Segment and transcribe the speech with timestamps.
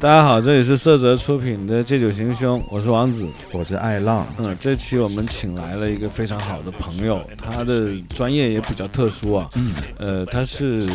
[0.00, 3.26] 大家好，这里是色泽出品的《借酒行凶》，我是王子。
[3.50, 9.48] 我是爱浪，嗯，这期我们请来了一个非常好的朋友，他的专业也比较特殊啊。
[9.56, 10.88] 嗯，呃，他是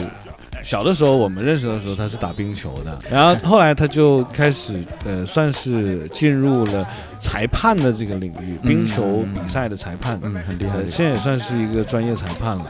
[0.64, 6.88] 小的时候我们认识的时候，他是打冰球的，然后后来他就开始呃，算是进入了
[7.24, 10.20] 裁判的这个领域，冰球比赛的裁判。
[10.21, 12.66] 嗯，很厉害呃，，现在也算是一个专业裁判了，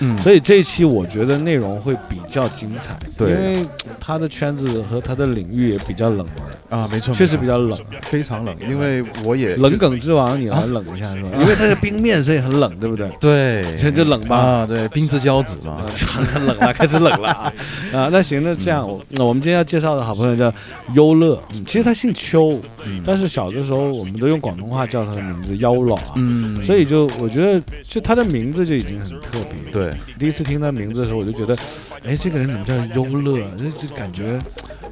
[0.00, 3.66] 嗯，所以这一期我觉得内容会比较精彩，对因为
[4.00, 6.26] 他的圈子和他的领域也比较冷
[6.70, 7.78] 门，啊，没错，确实比较冷。
[8.02, 11.28] 非常冷，因为我也冷梗之王，你来冷一下是吧？
[11.40, 13.08] 因为他是冰面，所以很冷，对不对？
[13.20, 15.86] 对，这就冷吧啊， 对，冰之骄子嘛啊，，
[16.26, 17.52] 很冷了，开始冷了啊！
[17.94, 20.52] 啊，那行，那这样，我那我们今天要介绍的好朋友叫
[20.94, 31.56] 优乐，嗯，其实他姓邱，嗯但是小的时候我们都用广东话叫他的名字妖老啊，嗯，所以就我觉得，就他的名字就已经很特别。，对，第一次听他名字的时候，我就觉得，
[32.04, 33.46] 哎，这个人怎么叫优乐？
[33.56, 34.38] 这这感觉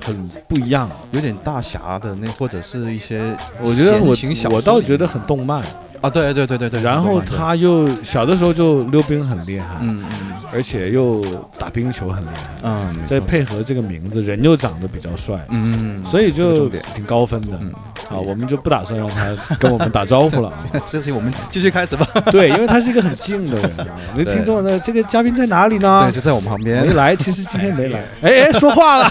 [0.05, 0.91] 很不一样。
[1.12, 3.20] 有点大侠的那或者是一些
[3.61, 4.15] 我觉得我
[4.55, 5.64] 我倒觉得很动漫，
[6.01, 11.25] 啊，对对对对对，然后他又小的时候就溜冰很厉害，嗯嗯而且又
[11.59, 17.59] 打冰球很厉害，嗯，再配合这个名字，人又长得比较帅，嗯，所以就挺高分的。
[17.61, 17.73] 嗯
[18.11, 20.55] 啊，我们就不打算让他跟我们打招呼了啊。
[20.87, 23.87] 这期我们继续开始吧，对，因为他是一个很静的人啊。
[24.17, 26.14] 那对听众呢，这个嘉宾在哪里呢对，？
[26.17, 28.01] 就在我们旁边没，来，其实今天没来。
[28.23, 29.05] 哎哎，说话了。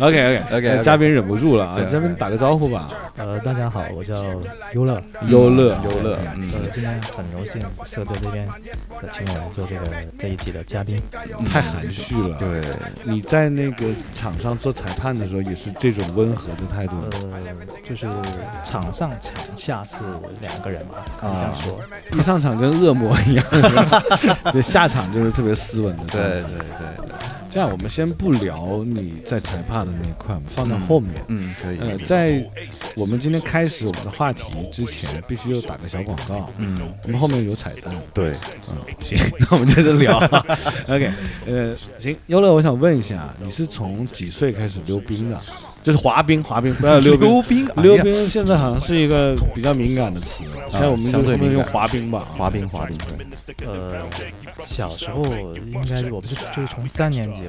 [0.00, 2.88] OK OK OK，OK 嘉宾忍不住了啊，嘉宾打个招呼吧。
[3.16, 4.14] 呃，大家好，我叫
[4.72, 5.00] 优乐。
[5.28, 8.48] 优乐，优乐，呃，嗯，今天很荣幸色泽这边
[8.90, 9.82] 呃请我来做这个
[10.18, 11.00] 这一集的嘉宾。
[11.46, 12.36] 太含蓄了。
[12.36, 12.62] 对，
[13.04, 17.08] 你在那个场上做裁判的时候，也是这种温和的态度吗。
[17.12, 17.30] 呃，
[17.84, 18.06] 就是
[18.64, 19.96] 场上场下是
[20.40, 21.80] 两个人嘛，可以这样说。
[22.12, 23.44] 一上场跟恶魔一样，
[24.52, 26.04] 就 下场就是特别斯文的。
[26.04, 26.99] 对对对对，
[27.50, 31.12] 这样我们先不聊你在台帕的那一块，我们放到后面。
[31.26, 32.48] 嗯，可以，呃，在
[32.96, 36.48] 我们今天开始我们的话题之前，必须要打个小广告。
[36.58, 37.92] 嗯，我们后面有彩蛋。
[38.14, 38.30] 对，
[38.70, 40.16] 嗯，行， 那我们接着聊。
[40.86, 41.10] OK，
[41.46, 45.40] 呃，行，优乐，我想问一下，你是从几岁开始溜冰的？
[45.82, 47.66] 就是滑冰，滑冰，不 要溜冰。
[47.76, 52.26] 溜冰，现在好像是一个比较敏感的词，现在我们就相对用滑冰吧。
[52.36, 52.98] 滑冰，滑冰，
[53.56, 54.02] 对，呃，
[54.64, 57.44] 小时候应该我们是就是从三年级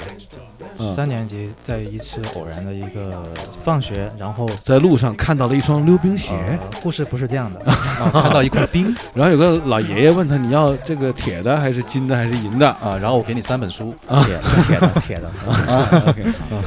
[0.95, 3.23] 三年级在一次偶然的一个
[3.63, 8.95] 放学，然后在路上看到了一双溜冰鞋，呃，故事不是这样的， 啊，看到一块冰。
[9.13, 12.67] 然后有个老爷爷问他你要这个铁的还是金的还是银的？
[12.81, 13.93] 啊，然后我给你三本书，
[14.25, 15.27] 铁的铁的铁的。
[15.71, 16.23] 啊，OK，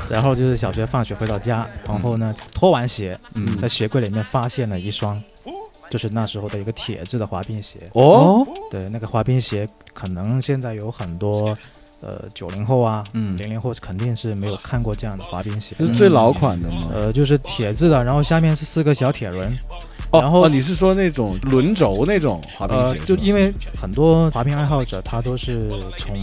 [0.08, 1.53] 然后就是小学放学回到家，
[1.87, 5.22] 然后呢脱完鞋，嗯在鞋柜里面发现了一双，
[5.91, 7.78] 就是那时候的一个铁质的滑冰鞋。
[7.92, 11.54] 哦，对，那个滑冰鞋可能现在有很多，
[12.00, 15.87] 呃，九零后啊，嗯零零后肯定是没有看过这样的滑冰鞋这。
[15.87, 16.88] 是最老款的吗？
[16.93, 19.56] 呃，就是铁质的，然后下面是四个小铁轮，
[20.19, 26.16] 哦然后哦，你是说那种轮轴那种滑冰呃鞋？，就因为很多滑冰爱好者他都是从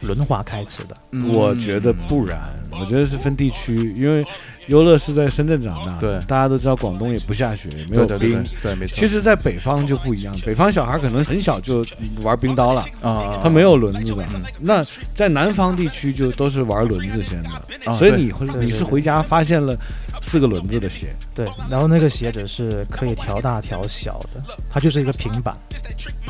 [0.00, 0.96] 轮滑开始的。
[1.12, 2.38] 嗯我觉得不然，
[2.80, 4.24] 我觉得是分地区，因为
[4.66, 8.44] 优乐是在深圳长大，对大家都知道广东也不下雪，也没有冰对对对。
[8.62, 11.84] 对，没错，其实，在北方就不一样，北方小孩可能很小就
[12.22, 14.24] 玩冰刀了，啊，他没有轮子的。
[14.34, 14.82] 嗯那
[15.14, 17.50] 在南方地区就都是玩轮子先的，
[17.90, 19.76] 啊所以你会你是回家发现了
[20.22, 24.40] 四个轮子的鞋，对，然后那个鞋子是可以调大调小的，
[24.70, 25.54] 它就是一个平板，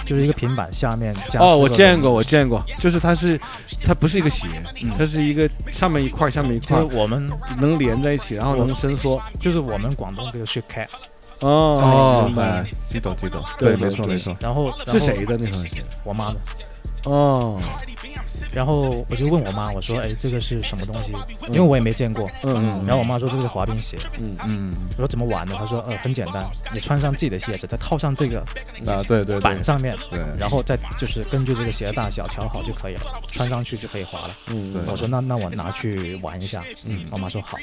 [0.06, 3.38] 就是一个平板下面加哦，我见过，我见过，就是它是
[3.84, 4.46] 它不是一个鞋，
[4.82, 7.30] 嗯它是一个上面一块，下面一块就是我们
[7.60, 9.22] 能连在一起，然后能伸缩。
[9.38, 10.86] 就是我们广东这个 shake cat，
[11.40, 12.66] 哦哦，明白哎。
[12.84, 14.98] 记得记得，对对，没错没错，然后是？
[14.98, 15.82] 谁的那双鞋？
[16.04, 16.36] 我妈的。
[17.04, 17.60] 哦，
[18.52, 21.12] 然后我就问我妈，我说：“哎，这个是什么东西？
[21.48, 22.28] 因为我也没见过。
[22.44, 23.98] 嗯嗯然后我妈说：“这个是滑冰鞋。
[24.18, 28.40] 嗯嗯，”我说：“怎么玩的？”她说：“呃，很简单，你穿上自己的鞋子，再套上这个
[28.86, 37.58] 啊，对对对板，上面，对，然后再就是根据这个鞋的大小调好就可以了，穿上去就可以滑了。”嗯，对我说：“那那我拿去玩一下。”嗯我妈说：“好。”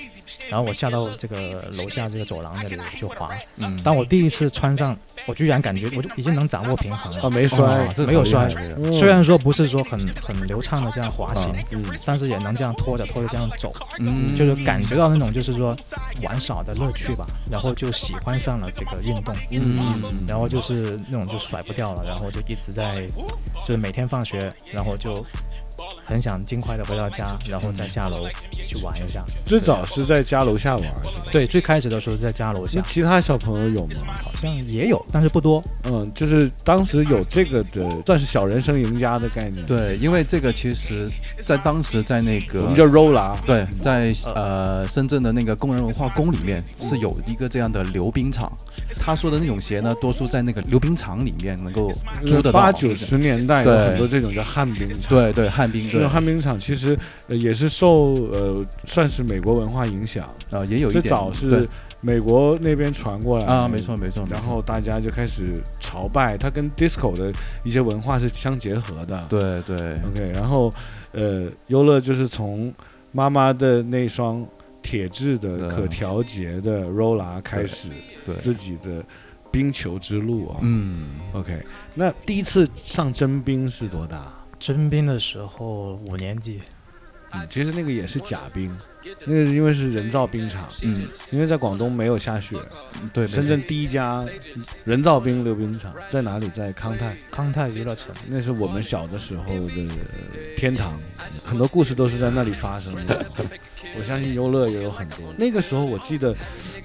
[0.50, 3.30] 然后我下到这个楼下这个走廊那里就滑。
[3.58, 7.22] 嗯，当我第一次穿上，我居然感觉我就已经能掌握平衡了。
[7.22, 8.50] 啊没摔没有摔
[8.92, 11.83] 虽然说不是说很很流畅的这样滑行，嗯。
[12.06, 15.75] 但是也能这样拖着拖着这样走，嗯，就是感觉到那种就是说
[16.24, 23.07] 玩耍的乐趣吧，然后就喜欢上了这个运动，嗯，然后就是那种就甩不掉了，然后就一直在，
[23.66, 25.25] 就是每天放学，然后就
[26.10, 28.28] 很想尽快的回到家，然后再下楼
[28.68, 29.24] 去玩一下。
[29.46, 31.24] 最早是在家楼下玩，是吧？
[31.32, 33.94] 对，最开始的时候是在家楼下，那其他小朋友有吗？
[34.24, 35.64] 好像也有，但是不多。
[35.84, 41.08] 嗯，就是当时有这个的，算是小人生赢家的概念。，对，因为这个其实，
[41.46, 43.36] 在当时在那个我们叫 roller。
[43.46, 48.52] 对，在呃深圳的那个工人文化宫里面是有一个这样的溜冰场。
[49.00, 51.92] 他说的那种鞋呢，多数在那个溜冰场里面能够
[52.24, 52.60] 租得到。
[52.60, 55.10] 八九十年代有很多这种叫旱冰场。
[55.10, 56.98] 对对，旱冰对这种旱冰场其实
[57.28, 61.68] 呃也是受呃算是美国文化影响，啊、也有一最点早是对
[62.01, 64.24] 美国那边传过来啊，没错没错。
[64.24, 67.31] 没错然后大家就开始朝拜，它跟 disco 的
[67.63, 69.25] 一些文化是相结合的。
[69.28, 70.72] 对对 OK，然后
[71.12, 72.74] 呃，优乐就是从
[73.12, 74.46] 妈妈的那双
[74.81, 77.90] 铁质的可调节的 roller 开始
[78.25, 79.04] 对，自己的
[79.51, 80.60] 冰球之路啊。
[80.62, 81.62] 嗯，OK，
[81.96, 84.31] 那第一次上真冰是多大？
[84.60, 86.62] 征兵的时候五年级，
[87.32, 88.76] 嗯，其实那个也是假冰，
[89.26, 92.58] 那个是因为是人造冰场，嗯，因为在广东没有下雪。
[93.14, 94.26] 对，深圳第一家
[94.84, 96.50] 人造冰溜冰场在哪里？
[96.50, 98.14] 在康泰，康泰娱乐城。
[98.28, 99.88] 那是我们小的时候的
[100.58, 101.00] 天堂，
[101.46, 103.26] 很多故事都是在那里发生的。
[103.98, 105.34] 我相信优乐也有很多。
[105.38, 106.36] 那个时候我记得，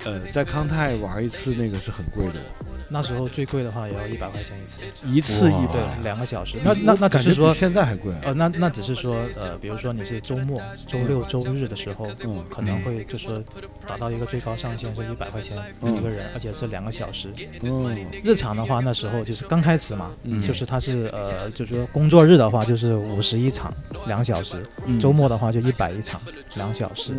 [0.05, 2.41] 呃，在康泰玩一次那个是很贵的，
[2.89, 6.59] 那时候最贵的话也要一百块钱一次，一次一对。，两个小时。
[6.65, 8.21] 那那那只感觉比是说，现在还贵啊。
[8.25, 13.43] 呃，那那只是说，呃，比如说你是周末、周六、周日的时候，嗯，可能会就说
[13.87, 17.33] 达到一个最高上限是一百块钱嗯一个人，而且是两个小时。
[17.63, 23.73] 嗯日常的话，那时候就是刚开始嘛，嗯就是它是呃，就是说工作日的话就是五十一场
[24.07, 24.57] 两小时，
[24.87, 26.21] 嗯周末的话就一百一场
[26.57, 27.13] 两小时。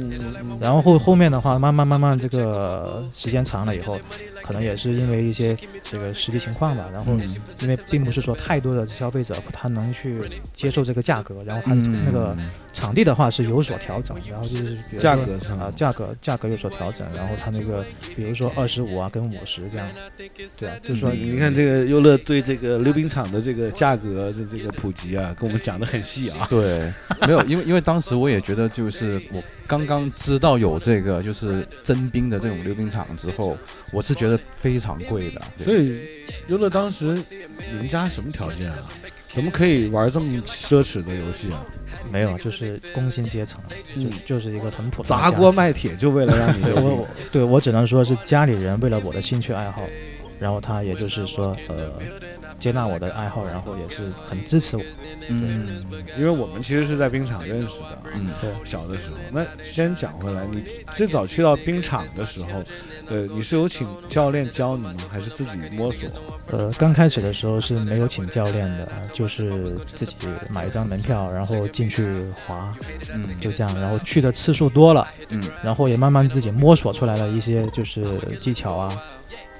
[0.59, 3.97] 然后后后面的话，慢慢慢慢这个时间长了以后，
[4.45, 6.85] 可能也是因为一些这个实际情况吧。
[6.93, 10.21] 然后嗯因为并不是说太多的消费者他能去
[10.53, 12.37] 接受这个价格，然后他嗯那个
[12.71, 17.83] 场地的话是有所调整，然后就是比如价格上啊、价格价格有所调整，然后他那个
[18.15, 19.87] 比如说二十五啊跟五十这样，
[20.59, 26.45] 对啊，就是说你你看这个优乐对这个溜冰场的这个价格的这个普及啊，跟我们讲的很细啊。
[26.49, 33.57] 对，没有，因为因为当时我也觉得，就是我刚刚知道有这个就是征兵的这种溜冰场之后，
[33.91, 35.41] 我是觉得非常贵的。
[35.63, 36.01] 所以
[36.47, 37.17] 优乐当时
[37.71, 38.77] 你们家什么条件啊？
[39.33, 41.65] 怎么可以玩这么奢侈的游戏啊？
[42.09, 43.59] 没有，就是工薪阶层，
[43.95, 49.81] 嗯就就是一个很普通砸锅卖铁就为了让你溜冰对我我对我只能说是家里人为了我的兴趣爱好，
[50.39, 51.91] 然后他也就是说呃
[52.57, 54.83] 接纳我的爱好，然后也是很支持我。
[55.29, 55.77] 嗯
[56.17, 58.03] 因为我们其实是在冰场认识的啊。
[58.13, 60.63] 嗯对，小的时候，那先讲回来，你
[60.93, 62.63] 最早去到冰场的时候，
[63.07, 64.93] 呃，你是有请教练教你吗？
[65.11, 66.09] 还是自己摸索？
[66.51, 70.15] 呃，刚开始的时候是没有请教练的，就是自己
[70.51, 72.73] 买一张门票，然后进去滑，
[73.13, 73.79] 嗯就这样。
[73.79, 78.05] 然后去的次数多了，嗯然后也慢慢自己摸索出来了一些就是
[78.39, 79.01] 技巧啊，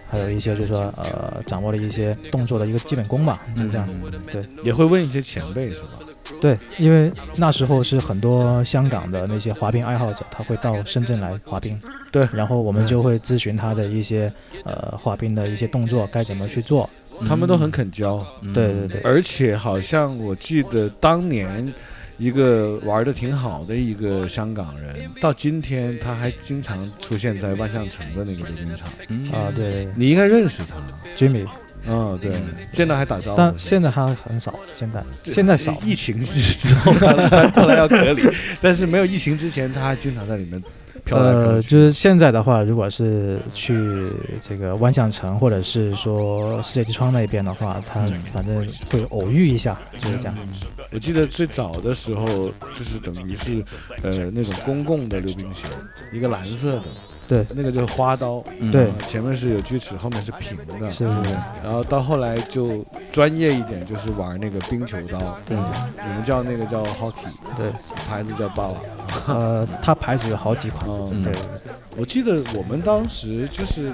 [0.10, 3.88] 还有一些就是说呃掌握了一些动作的一个基本功吧，嗯这样
[4.32, 4.46] 对。
[4.64, 5.90] 也会问一些前辈是吧？
[6.42, 11.80] 对，因为那时候是很多香港的那些滑冰爱好者，他会到深圳来滑冰。
[12.12, 14.32] 对然后我们就会咨询他的一些
[14.64, 16.90] 呃滑冰的一些动作该怎么去做。
[17.28, 21.74] 他们都很肯教，嗯对对对，而且好像我记得当年
[22.18, 28.88] 一个玩的挺好的一个香港人，到今天他还经常出现在万象城的那个溜冰场。
[29.10, 29.32] 嗯。
[29.32, 29.88] 啊、对。
[29.96, 30.76] 你应该认识他
[31.16, 31.46] ，，Jimmy，
[31.86, 32.34] 嗯，对，
[32.72, 33.38] 见到还打招呼。
[33.38, 35.04] 但现在他很少，现在。
[35.24, 35.78] 现在少。
[35.84, 38.24] 疫情之后他他后来要隔离，
[38.62, 40.62] 但是没有疫情之前，他还经常在里面
[41.06, 44.06] 飘来飘呃，就是现在的话，如果是去
[44.42, 50.36] 这个万象城，或者是说世界之窗那边的话，他嗯反正会偶遇一下，就是这样。
[50.92, 52.26] 我记得最早的时候，
[52.74, 53.64] 就是等于是
[54.02, 55.64] 呃那种公共的溜冰鞋，
[56.12, 56.84] 一个蓝色的，
[57.28, 58.72] 对，那个就是花刀，嗯。
[58.72, 58.88] 对。
[58.88, 60.92] 啊前面是有锯齿，后面是平的。
[60.92, 61.06] 是是，
[61.64, 65.58] 然后到后来就专业一点，就是玩那个冰球刀，对。
[66.06, 67.72] 你们叫那个叫 hockey，对，
[68.08, 68.76] 牌子叫 Bala。
[69.28, 71.24] 呃，它牌子有好几款，嗯。
[71.24, 71.34] 对，
[71.98, 73.92] 我记得我们当时就是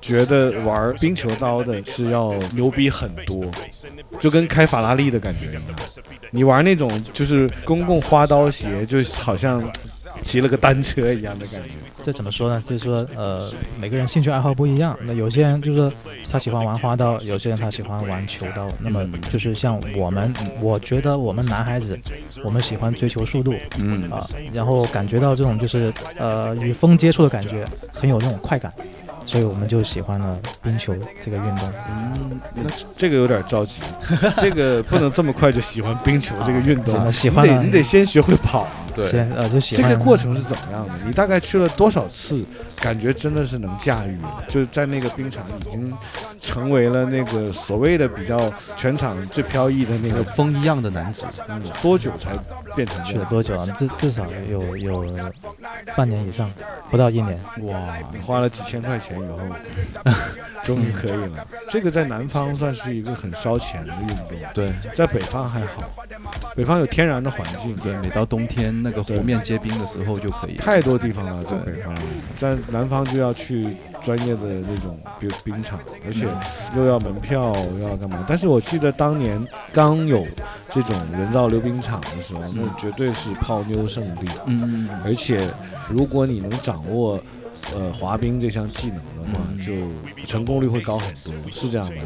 [0.00, 3.44] 觉得玩冰球刀的是要牛逼很多，
[4.20, 5.62] 就跟开法拉利的感觉一样。
[6.30, 9.62] 你玩那种就是公共花刀鞋，就好像
[10.22, 11.70] 骑了个单车一样的感觉。
[12.02, 12.62] 这怎么说呢？
[12.66, 13.40] 就是说，呃，
[13.78, 14.96] 每个人兴趣爱好不一样。
[15.02, 15.92] 那有些人就是
[16.30, 18.68] 他喜欢玩花刀，有些人他喜欢玩球刀。
[18.78, 21.98] 那么嗯就是像我们， 我觉得我们男孩子，
[22.44, 28.72] 我们喜欢追求速度嗯啊，然后感觉到这种就是呃与风接触的感觉，很有那种快感。
[29.24, 31.72] 所以我们就喜欢了冰球这个运动。
[31.88, 32.62] 嗯，那
[32.98, 33.80] 这个有点着急，
[34.38, 37.70] 这个不能这么快就喜欢冰球这个运动怎，么喜欢呢你得你？
[37.70, 38.70] 得先学会跑啊。
[38.94, 40.92] 对，先呃就喜这欢个过程是怎么样的？
[41.04, 42.44] 你大概去了多少次？
[42.76, 45.92] 感觉真的是能驾驭了，就是在那个冰场已经
[46.40, 50.12] 成为了那个所谓的比较全场最飘逸的那个。
[50.12, 52.32] 那个风一样的男子，嗯，多久才
[52.76, 53.30] 变成这去了样？
[53.30, 53.64] 多久啊？
[53.74, 55.06] 至至少有有
[55.96, 56.52] 半年以上，
[56.90, 57.40] 不到一年。
[57.62, 59.38] 哇，你花了几千块钱以后，
[60.62, 61.46] 终于可以了。
[61.68, 64.72] 这个在南方算是一个很烧钱的运动，对。
[64.94, 65.82] 在北方还好，
[66.54, 70.56] 北方有天然的环境，对，每到冬天那个湖面结冰的时候就可以。
[70.56, 71.94] 太多地方了，在北方，
[72.36, 73.66] 在南方就要去
[74.00, 76.26] 专业的那种，冰冰场，而且
[76.76, 78.24] 又要门票，又要干嘛？
[78.28, 80.26] 但是我记得当年刚有
[80.68, 85.48] 这种人造溜冰场的时候，那绝对是泡妞圣地，嗯，而且
[85.88, 87.20] 如果你能掌握。
[87.74, 89.72] 呃，滑冰这项技能的话，嗯就
[90.26, 92.02] 成功率会高很多，是这样吗？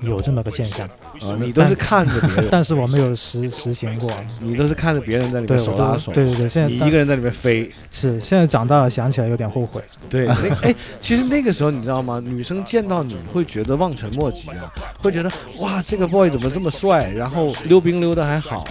[0.00, 0.86] 有这么个现象，
[1.20, 4.10] 啊，你都是看着别人，但 是我没有实实行过。
[4.40, 9.82] 你都是看着别人在里，面手拉手，对对对，现在你一个人在里面飞，是现在长大了想起来有点后悔。
[10.08, 12.20] 对，那 哎，其实那个时候你知道吗？
[12.24, 17.10] 女生见到你会觉得望尘莫及啊，会觉得哇，这个 boy 怎么这么帅？
[17.12, 18.66] 然后溜冰溜的还好，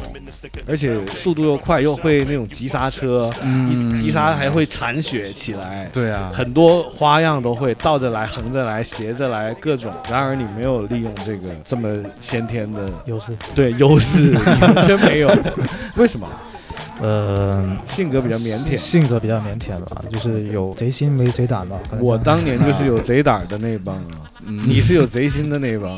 [0.66, 5.90] 而且速度又快，又会那种急刹车，嗯急刹还会铲雪起来。
[5.94, 9.92] 对啊，很多花样都会倒着来、横着来、斜着来，各种。
[10.10, 15.30] 然而你没有利用这个这么先天的优势，对优势，你完全没有。
[15.96, 16.28] 为什么？
[17.02, 18.76] 呃，性格比较腼腆。
[18.76, 21.78] 性格比较腼腆吧，就是有贼心没贼胆吧。
[22.00, 24.20] 我当年就是有贼胆的那帮啊。
[24.50, 25.92] 嗯你是有贼心的那一帮，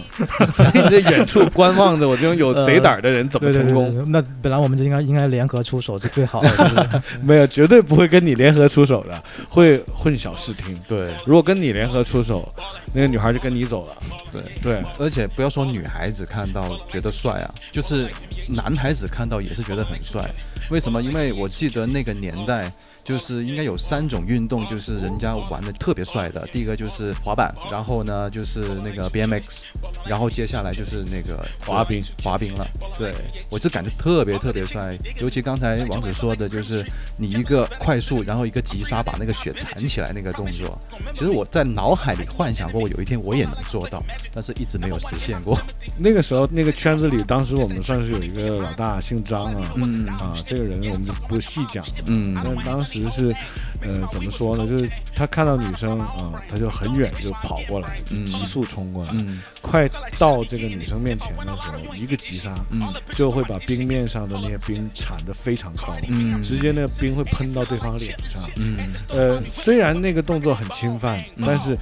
[0.54, 3.86] 所 以你在远处观望着我这种有 贼胆儿的人怎么成功？
[3.88, 6.50] 对对，那本来我们就应该应该联合出手是最好的。
[6.58, 10.78] 就是没有，绝对不会跟你联合出手的，会混淆视听。
[10.88, 12.48] 对如果跟你联合出手，
[12.94, 13.96] 那个女孩就跟你走了。
[14.32, 18.08] 对，对，而且不要说女孩子看到觉得帅啊，就是
[18.50, 20.30] 男孩子看到也是觉得很帅。
[20.70, 21.02] 为什么？
[21.02, 22.70] 因为我记得那个年代。
[23.04, 26.48] 就是应该有三种运动，就是人家玩的特别帅的。
[26.52, 29.64] 第一个就是滑板，然后呢就是那个 BMX，
[30.06, 32.68] 然后接下来就是那个滑冰，滑冰了。
[32.98, 33.14] 对
[33.50, 36.86] 我就感觉特别特别帅，尤其刚才王子说的，就是
[37.18, 40.78] 你一个快速，然后一个急刹把那个雪铲起来那个动作。
[41.14, 44.02] 其实我在脑海里幻想过，我有一天我也能做到，
[44.34, 45.58] 但是一直没有实现过。
[45.98, 49.74] 那个时候那个圈子里，当时我们算是有一个老大，姓张啊。
[49.76, 51.84] 嗯啊，这个人我们不细讲。
[52.06, 53.34] 嗯但当时是，
[53.82, 54.68] 呃，怎么说呢？
[54.68, 59.12] 就是他看到女生啊，他就很远就跑过来，急速冲过来。
[59.14, 62.82] 嗯快到这个女生面前的时候，一个急刹，嗯
[63.14, 68.42] 就会把冰面上的那些冰铲得非常高，嗯直接那个冰会喷到对方脸上。
[68.58, 68.76] 嗯
[69.08, 71.78] 呃，虽然那个动作很侵犯，嗯但是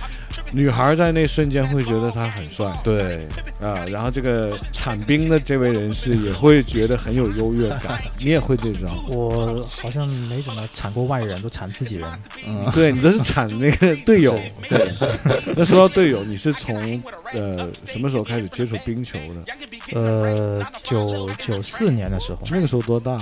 [0.52, 3.28] 女孩在那瞬间会觉得他很帅对，
[3.62, 8.02] 啊，然后这个铲冰的这位人士也会觉得很有优越感。
[8.18, 8.90] 你也会这招？
[9.08, 12.10] 我好像没怎么铲过外人，都铲自己人。
[12.48, 14.38] 嗯对你都是铲那个队友。
[14.68, 14.92] 对，
[15.56, 17.02] 那说到队友，你是从
[17.34, 20.00] 呃什么时候开始接触冰球的？
[20.00, 23.18] 呃，九九四年的时候，那个时候多大？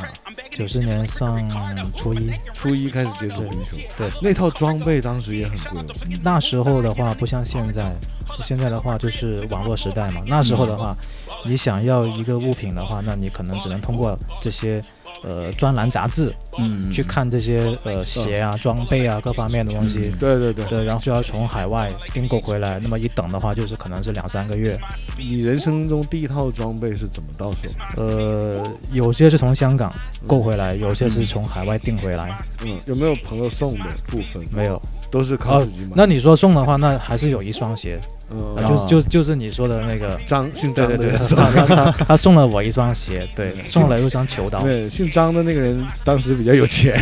[0.51, 1.45] 九四年上
[1.95, 3.77] 初一，初一开始接触冰球。
[3.97, 5.95] 对，那套装备当时也很贵哦。
[6.23, 7.93] 那时候的话不像现在，
[8.43, 10.21] 现在的话就是网络时代嘛。
[10.25, 10.95] 那时候的话，
[11.45, 14.83] 你想要一个物品的话，那你可能只能通过这些
[15.23, 20.11] 呃专栏杂志嗯去看这些呃鞋啊、装备啊各方面的东西。
[20.19, 24.77] 对对对，对，然后就要从海外订购回来，那么一等的话，就是可能是两三个月。
[25.17, 27.57] 你人生中第一套装备是怎么到手
[27.95, 28.03] 的？
[28.03, 29.93] 呃，有些是从香港
[30.27, 32.37] 购回来，有些是从海外订回来。
[32.63, 34.43] 嗯，有没有朋友送的部分？
[34.51, 35.91] 没有，都是靠自己买。
[35.95, 37.99] 那你说送的话，那还是有一双鞋，
[38.31, 44.61] 嗯，就就就是你说的那个，张姓张对对对，的人他他他他送了我一双鞋，对，送了一双球刀。
[44.61, 46.99] 对，姓张的那个人当时比较有钱，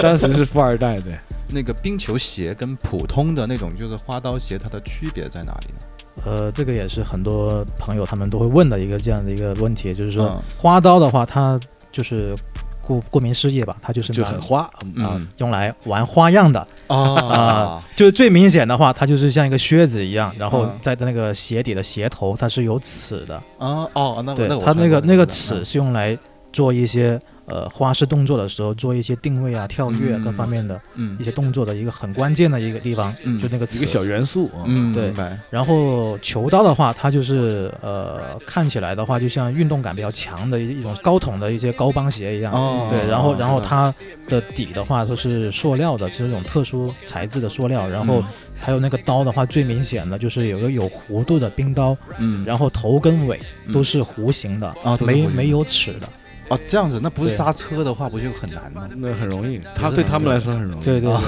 [0.00, 1.12] 当时是富二代对。
[1.48, 6.24] 那个冰球鞋跟普通的那种就是花刀鞋，它的区别在哪里呢？
[6.24, 11.60] 呃，这个也是很多朋友他们都会问的一个这样的一个问题，就是说嗯花刀的话，它
[11.92, 12.34] 就是
[12.86, 15.26] 顾顾名思义吧，它就是就拿很花，嗯啊、嗯。
[15.38, 16.66] 用来玩花样的。
[16.86, 20.78] 啊就是最明显的话，它就是像一个靴子一样，然后嗯。
[20.80, 25.28] 在那个鞋底的鞋头它是有齿的，啊哦，那对，那我它那个那个嗯。
[25.28, 26.16] 齿是用来
[26.52, 33.78] 做一些呃花式动作的时候做一些定位啊、跳跃啊嗯各方面的嗯一些动作的一个很关键的一个地方，嗯就那个词。
[33.78, 34.64] 一个小元素啊。
[34.66, 35.12] 嗯，对。
[35.50, 42.52] 然后球刀的话，它就是呃看起来的话，就像运动感比较强的一一种高筒的一些高帮鞋一样。
[42.52, 43.94] 哦，对，然后然后它
[44.28, 47.88] 的底的话都是塑料的，就是这种特殊材质的塑料。
[47.88, 48.24] 然后
[48.58, 56.08] 还有那个刀的话，最明显的就是有个有弧度的冰刀，嗯，然后头跟尾嗯都是弧形的，啊都是弧形没没有齿的。
[56.48, 58.88] 哦这样子，那不是刹车的话，不就很难吗？
[58.96, 60.84] 那很容易，他对他们来说很容易。
[60.84, 61.22] 对对啊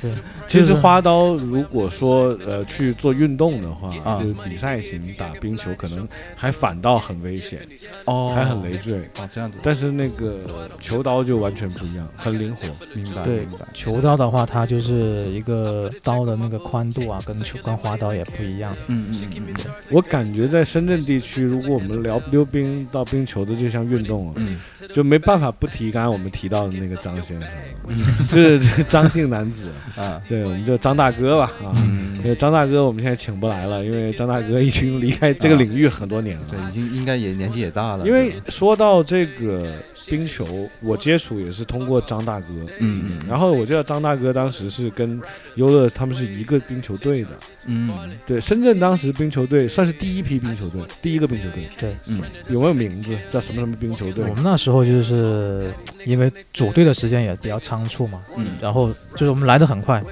[0.00, 0.12] 对，是。
[0.48, 6.06] 其实花刀如果说呃去做运动的话，啊就是比赛型打冰球，可能
[6.36, 7.66] 还反倒很危险，
[8.04, 8.98] 哦，还很累赘。
[9.18, 10.38] 哦，这样子，但是那个
[10.80, 12.66] 球刀就完全不一样，很灵活。
[12.94, 13.66] 明白，对明白。
[13.72, 14.92] 球刀的话，它就是
[15.30, 18.76] 一个刀的那个宽度啊，跟球跟花刀也不一样。
[18.88, 19.54] 嗯嗯嗯嗯
[19.90, 24.58] 我感觉在深圳地区，如果我们聊溜冰到冰球的这项运动了，嗯。
[24.90, 27.48] 就没办法不提刚才我们提到的那个张先生，
[27.86, 28.04] 嗯。
[28.30, 30.22] 就是张姓男子，嗯啊。
[30.28, 31.72] 对，我们就张大哥吧啊。
[31.76, 32.16] 嗯。
[32.16, 36.44] 因为张大哥我们现在请不来了，因为张大哥已经离开这个领域很多年了。
[36.50, 38.06] 对，已经应该也年纪也大了。
[38.06, 42.46] 因为说到这个冰球，我接触也是通过张大哥，
[42.78, 45.20] 嗯嗯，然后我记得张大哥当时是跟
[45.56, 47.30] 优乐他们是一个冰球队的，
[47.66, 47.90] 嗯。
[48.26, 52.20] 对，深圳当时冰球队算是第一批冰球队，第一个冰球队，对，嗯。
[52.48, 53.16] 有没有名字？
[53.30, 54.24] 叫什么什么冰球队？
[54.28, 54.34] 我？
[54.34, 55.72] 们那时候就是
[56.04, 60.02] 因为组队的时间也比较仓促嘛，嗯，然后就是我们来的很快，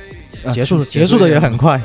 [0.44, 1.80] 啊结束的结束的也很快。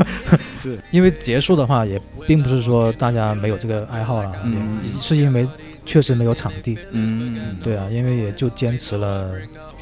[0.56, 0.78] 是。
[0.90, 4.78] 因为结束的话，也并不是说大家没有这个爱好了，嗯。
[4.82, 5.46] 也是因为
[5.84, 6.78] 确实没有场地。
[6.90, 9.30] 嗯，对啊，因为也就坚持了，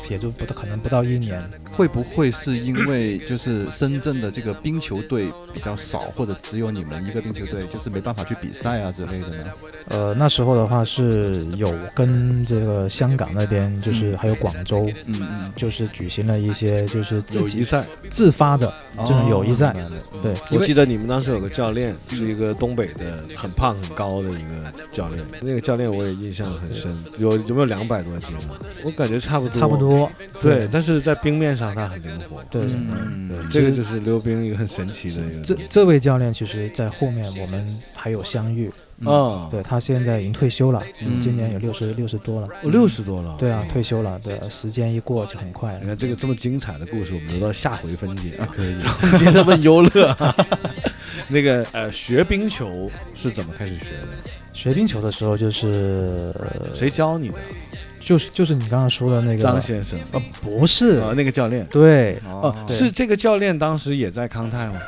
[0.09, 1.43] 也就不到可能不到一年。
[1.73, 9.45] 会不会是因为就是深圳的这个冰球队比较少，或者只有你们一个冰球队，就是没办法去比赛啊之类的呢？
[9.89, 19.75] 呃，那时候的话是有跟这个香港那边，就是嗯还有广州，嗯嗯，就是举行了一些就是自己友谊赛，自发的这种友谊赛。
[20.23, 28.55] 对，我记得你们当时有个教练是一个东北的很胖很高的一个教练，那个教练我也印象很深，有有没有两百多斤啊？
[28.85, 29.77] 我感觉差不多，差不。
[29.77, 29.94] 多。
[30.41, 32.43] 对，但是在冰面上他很灵活。
[32.51, 35.43] 对，嗯对，这个就是溜冰一个很神奇的一个。
[35.43, 38.71] 这这位教练其实，在后面我们还有相遇。
[39.05, 42.49] 啊，对他现在已经退休了，嗯今年有六十六十多了。
[42.63, 43.35] 六十多了。
[43.39, 44.19] 对啊，退休了。
[44.23, 45.87] 对，时间一过就很快你。
[45.87, 48.37] 看这个这么精彩的故事，我们留到下回分解。
[48.37, 48.77] 啊， 可以。
[49.19, 50.17] 接着问优乐，
[51.27, 54.31] 那个呃，学冰球是怎么开始学的？
[54.55, 56.33] 学冰球的时候，就是
[56.73, 57.35] 谁教你的？
[58.05, 59.99] 就是就是你刚刚说的那个张先生。
[60.13, 61.65] 呃，不是，呃，那个教练。
[61.67, 62.77] 对，哦，对。
[62.77, 64.81] 是这个教练当时也在康泰吗？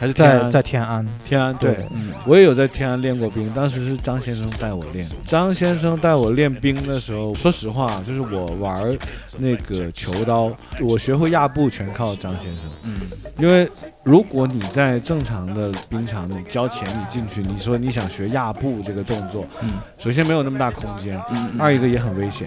[0.00, 1.06] 还是天在安在天安。
[1.22, 1.54] 天安？
[1.56, 5.06] 对对，嗯我也有在天安练过兵，当时是张先生带我练。
[5.26, 8.98] 张先生带我练兵的时候，说实话，就是我玩
[9.36, 12.70] 那个球刀，我学会压步全靠张先生。
[12.82, 12.98] 嗯
[13.38, 13.68] 因为
[14.02, 22.46] 如果你在正常的冰场，你交钱你进去，你说你想学压步这个动作，嗯首先没有那么大空间，嗯，二一个也很危险，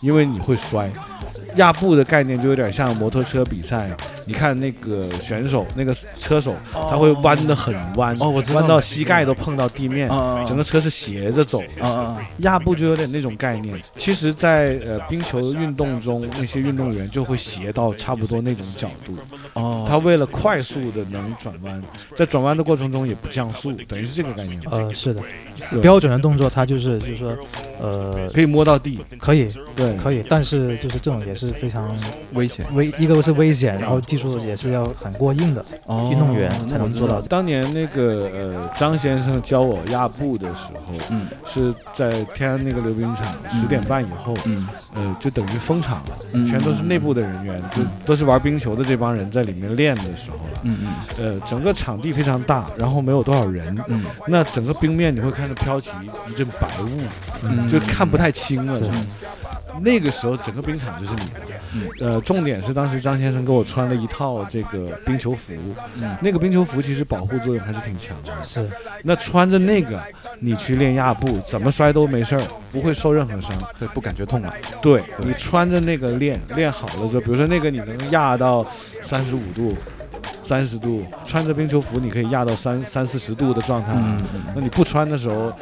[0.00, 0.90] 因为你会摔。
[1.56, 3.90] 压步的概念就有点像摩托车比赛，
[4.24, 11.60] 你看那个选手那个车手，他会弯的很弯，哦我知道弯到膝盖都碰到地面，啊整个车是斜着走。
[11.80, 13.80] 啊啊压步就有点那种概念。
[13.96, 19.16] 其实在，呃冰球运动中，那些运动员就会斜到差不多那种角度。
[19.54, 21.82] 哦，他为了快速的能转弯，
[22.16, 24.60] 在转弯的过程中也不降速，等于是这个概念。
[24.70, 25.22] 呃，是的，
[25.60, 27.36] 是标准的动作，它就是就是说，
[27.80, 31.94] 呃，可以摸到地，可以对，可以，但是就是这种也是非常
[32.32, 35.64] 危险危，一个是危险，然后技术也是要很过硬的。
[35.86, 50.60] 哦运动员才能做到当年那个呃张先生教我压步的时候，嗯是在天安那个溜冰场十点半以后，嗯呃，就等于封场了，嗯全都是内部的人员，就都是玩冰球的这帮人在里面练的时候了。
[50.62, 55.90] 嗯嗯呃，整个场地非常大，然后没有多少人，嗯那整个冰面你会看到飘起
[56.28, 57.00] 一阵白雾，
[57.42, 58.80] 嗯就看不太清了。
[59.74, 61.40] 是那个时候整个冰场就是你的。
[61.76, 65.52] 嗯呃，重点是当时张先生给我穿了一套这个冰球服，
[65.96, 68.32] 嗯那个冰球服其实保护作用还是挺强的。
[68.44, 68.68] 是
[69.02, 70.00] 那穿着那个，
[70.38, 73.50] 你去练压步，怎么摔都没事儿，不会受任何伤。
[73.76, 74.54] 对，不感觉痛了。
[74.80, 78.64] 对你穿着那个练，练好了之后，比如说那个你能压到
[79.02, 79.76] 三十五度、
[80.44, 83.92] 三十度，穿着冰球服你可以压到三三四十度的状态。
[83.94, 84.22] 嗯
[84.54, 85.52] 那你不穿的时候，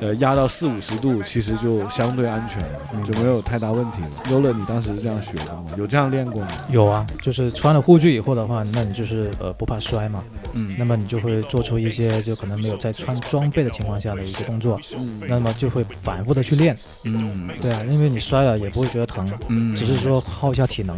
[0.00, 4.10] 呃，压到四五十度，其实就相对安全了，就没有太大问题了。
[4.30, 5.64] 优乐，你当时是这样学的吗？
[5.76, 6.48] 有这样练过吗？
[6.70, 10.22] 有啊，就是穿了护具以后的话，那你就是呃不怕摔嘛。
[10.52, 16.76] 嗯那么你就会做出一些就可能没有在穿装备的情况下的一些动作，嗯那么就会反复的去练。
[17.04, 20.96] 嗯对啊，因为你摔了也不会觉得疼，嗯，只是说耗一下体能。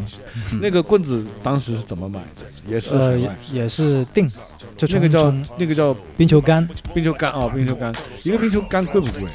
[0.61, 2.47] 那个棍子当时是怎么买的？
[2.69, 4.29] 也是也是定，
[4.77, 6.69] 就那个叫那个叫冰球杆。
[6.95, 9.29] 冰球杆啊，冰球杆，一个冰球杆贵不贵？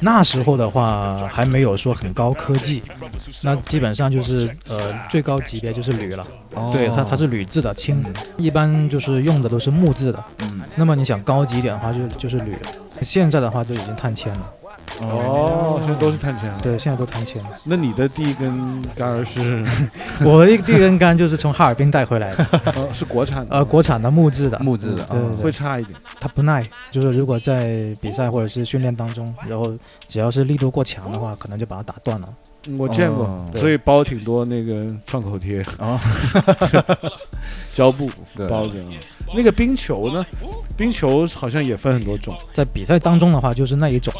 [0.00, 2.82] 那时候的话还没有说很高科技，
[3.42, 6.26] 那基本上就是呃最高级别就是铝了。
[6.54, 8.02] 哦对，它它是铝制的轻，
[8.36, 10.24] 一般就是用的都是木质的。
[10.38, 12.56] 嗯那么你想高级一点的话就就是铝，
[13.02, 14.52] 现在的话就已经碳纤了。
[15.00, 16.58] 哦，现在都是碳纤了。
[16.62, 17.50] 对，现在都碳纤了。
[17.64, 19.64] 那你的第一根杆儿是
[20.24, 25.98] 我的第一根杆就是从哈尔滨带回来的，呃 是国产的，呃，国产的木质的，木质的对会差一点。
[26.20, 29.72] 它不耐，就是如果在比赛或者是训练当中，然后
[30.06, 32.26] 只要是力度过强的话，可能就把它打断了。
[32.28, 32.34] 嗯
[32.78, 35.98] 我见过哦，所以包挺多那个创口贴、啊，
[37.72, 38.06] 胶布
[38.50, 38.92] 包着啊。
[39.34, 40.24] 那个冰球呢？
[40.76, 42.34] 冰球好像也分很多种。
[42.54, 44.14] 在比赛当中的话，就是那一种，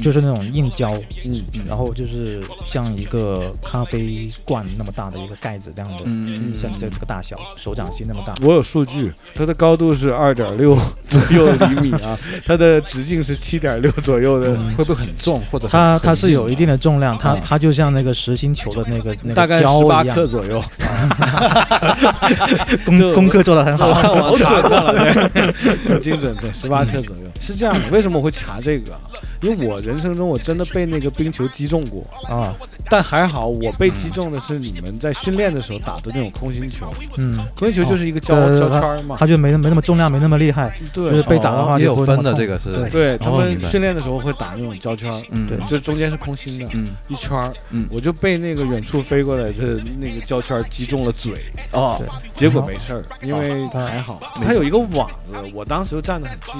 [0.00, 8.32] 就是那种硬胶，嗯，然后就是像一个咖啡罐那么大的一个盖子这样的，嗯像这这个大小，手掌心那么大。
[8.42, 20.28] 我有数据，它的高度是二点六左右厘米啊， 它的直径是七点六左右的，嗯会不会很重或者它它是有一定的重量，它嗯它就像那个实心球的那个那个大概个胶十八一样克。
[20.28, 20.62] 左右。
[22.84, 24.92] 功就功课做得很好我，上网查到了，
[25.32, 25.54] 对，
[25.88, 27.22] 很精准，对，十八克左右。
[27.40, 29.00] 是这样的，为什么我会查这个啊？
[29.44, 32.02] 因为我人生中我真的被那个冰球击中过，
[32.34, 32.56] 啊，
[32.88, 51.34] 但还好我被击中的是你们在训练的时候打的那种空心球，嗯，空心球就是一个胶胶圈嘛，它就没那没那么重量，没那么厉害，对就是被打的话哦也有分的，这个是对对，他们训练的时候会打那种胶圈，嗯对就中间是空心的，嗯一圈儿，嗯我就被那个远处飞过来的那个胶圈儿击中了嘴，
[51.72, 56.54] 哦对结果没事儿，因为它还好，它有一个网子，我当时又站得很近，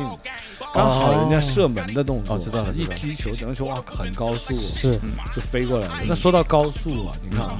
[0.75, 4.99] 刚好人家射门的动作，哦知道了一击球，整个球哇很高速是。
[5.35, 6.01] 就飞过来了。
[6.07, 7.59] 那说到高速啊，你看啊，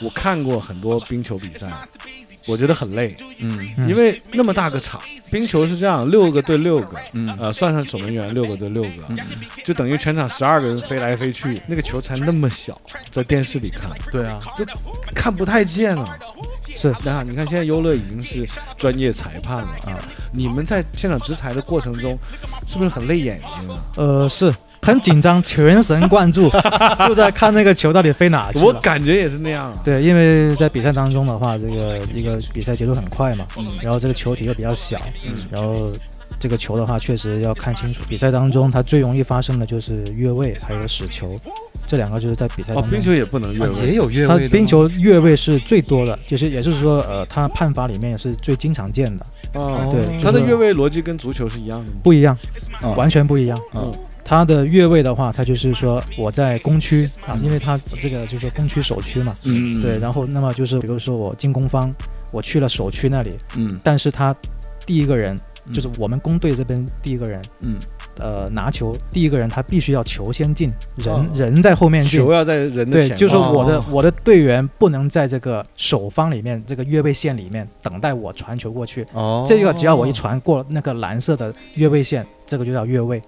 [0.00, 1.72] 我看过很多冰球比赛，
[2.46, 3.68] 我觉得很累，嗯。
[3.78, 3.88] 嗯。
[3.88, 5.00] 因为那么大个场，
[5.30, 6.98] 冰球是这样，六个对六个。
[7.12, 7.36] 嗯。
[7.38, 9.18] 呃，算上守门员六个对六个，嗯。
[9.64, 13.90] 就等于全场十二个人飞来飞去，那个球才那么小，在电视里看。
[14.10, 14.40] 对啊。
[14.58, 14.64] 就
[15.14, 16.18] 看不太见啊。
[16.74, 19.98] 是，那你看现在优乐已经是专业裁判了啊，
[20.32, 22.18] 你们在现场执裁的过程中，
[22.66, 23.78] 是不是很累眼睛啊？
[23.96, 26.50] 呃，是很紧张，全神贯注，
[27.06, 28.64] 就在看那个球到底飞哪去了。
[28.64, 29.80] 我感觉也是那样啊。
[29.84, 35.90] 对，因为在比赛当中的话，这个一个比赛节奏很快嘛，嗯然后这个球体又比较小，嗯然后
[36.40, 38.00] 这个球的话确实要看清楚。
[38.08, 41.38] 比赛当中它最容易发生的就是越位还有死球，
[41.92, 42.90] 这两个就是在比赛哦当，中。
[42.92, 43.86] 冰球也不能越位。
[43.86, 44.48] 也有越位的吗？
[44.50, 51.98] 冰球越位是最多的，就是也就是说，呃，他判罚里面是最经常见的，哦，对他的越位逻辑跟足球是一样的吗？
[52.02, 52.34] 不一样，
[52.80, 52.94] 哦。
[52.94, 53.60] 完全不一样。
[53.74, 53.92] 嗯
[54.24, 57.44] 他的越位的话，他就是说我在攻区啊，嗯。
[57.44, 59.82] 因为他这个就是说攻区守区嘛，嗯。
[59.82, 61.94] 对，然后那么就是比如说我进攻方，
[62.30, 63.78] 我去了守区那里，嗯。
[63.82, 64.34] 但是他
[64.86, 65.74] 第一个人嗯。
[65.74, 67.76] 就是我们攻队这边第一个人，嗯
[68.18, 71.26] 呃，拿球第一个人他必须要球先进，人、哦。
[71.34, 72.20] 人在后面进。
[72.20, 72.30] 球。
[72.32, 73.84] 要在人的对，就是我的、哦。
[73.90, 79.44] 我的队员不能在这个守方里面这个越位线里面等待我传球过去，哦。
[79.46, 83.20] 这个只要我一传过那个蓝色的越位线，这个就叫越位。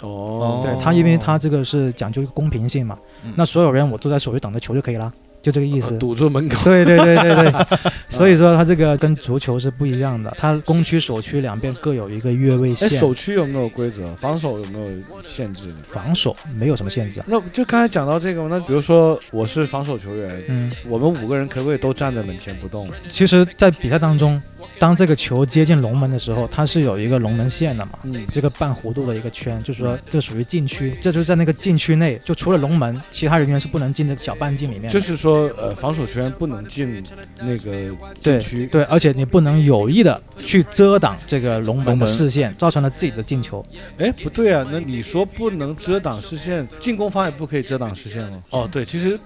[0.00, 3.32] 哦，对他，因为他这个是讲究一个公平性嘛，嗯。
[3.36, 5.98] 那所有人我都在守卫等着球就可以了，就这个意思。
[5.98, 6.64] 堵住门口。
[6.64, 7.66] 对对对对对，
[8.08, 14.14] 所以说它这个跟足球是不一样的，它攻区、守区两边各有一个越位哎，线，守区有没有规则？
[14.16, 14.88] 防守有没有
[15.24, 15.70] 限制？
[15.82, 17.26] 防守没有什么限制啊。
[17.28, 22.88] 那就刚才讲到这个嘛，那比如说我是防守球员，嗯，我们五个人可不可以都站在门前不动？
[23.08, 24.40] 其实，在比赛当中，
[24.78, 27.92] 当这个球接近龙门的时候，它是有一个龙门线的嘛。
[28.04, 34.88] 嗯，这个半弧度的一个圈，就是说这属于禁区，这就是在那个禁区内，就除了龙门，其他人员是不能进这个小半径里面的。
[34.90, 37.02] 就是说，呃，防守球员不能进
[37.38, 38.66] 那个禁区。
[38.66, 43.64] 对，而且你不能有意的去遮挡这个龙门的视线，造成了自己的进球。
[43.98, 48.42] 哎，不对啊，那你说不能遮挡视线，进攻方也不可以遮挡视线吗？
[48.50, 49.18] 哦，对，其实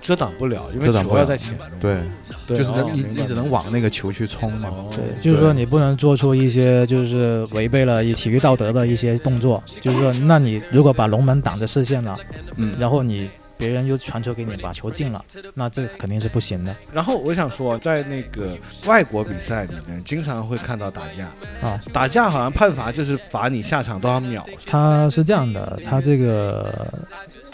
[0.00, 1.60] 遮挡不了，因为球不要在前面。
[1.80, 1.98] 对，
[2.46, 4.68] 对，就是哦明白能往那个球去冲嘛。
[4.68, 9.62] 哦对，就是说你不能做出一些就是违背了一体育道德的一些动作。
[9.80, 12.16] 就是说，那你如果把龙门挡着视线了，
[12.56, 13.28] 嗯，然后你
[13.60, 21.26] 别人又传球给你，把球进了，那这个肯定是不行的然后我想说，在那个外国比赛里面，经常会看到打架。
[21.60, 21.78] 啊。
[21.92, 24.44] 打架好像判罚就是罚你下场多少秒。
[24.66, 26.90] 他是这样的，他这个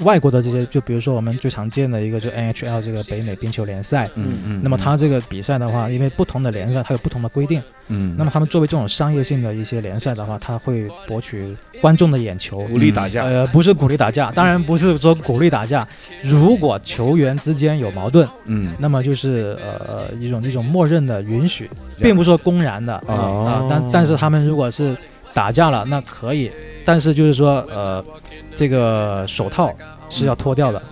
[0.00, 12.58] 外国的这些，就比如说我们最常见的一个就 NHL 这个北美冰球联赛，嗯嗯，那么它这个比赛的话，因为不同的联赛它有不同的规定，嗯，那么他们作为这种商业性的一些联赛的话，他会博取观众的眼球。
[12.64, 15.86] 鼓励打架，呃，不是鼓励打架，当然不是说鼓励打架。
[16.22, 23.66] 如果球员之间有矛盾，嗯那么就是呃一种一种默认的允许，并不是说公然的啊。
[23.70, 24.96] 但但是他们如果是
[25.32, 26.50] 打架了，那可以，
[26.84, 28.04] 但是就是说呃
[28.54, 29.72] 这个手套
[30.08, 30.82] 是要脱掉的。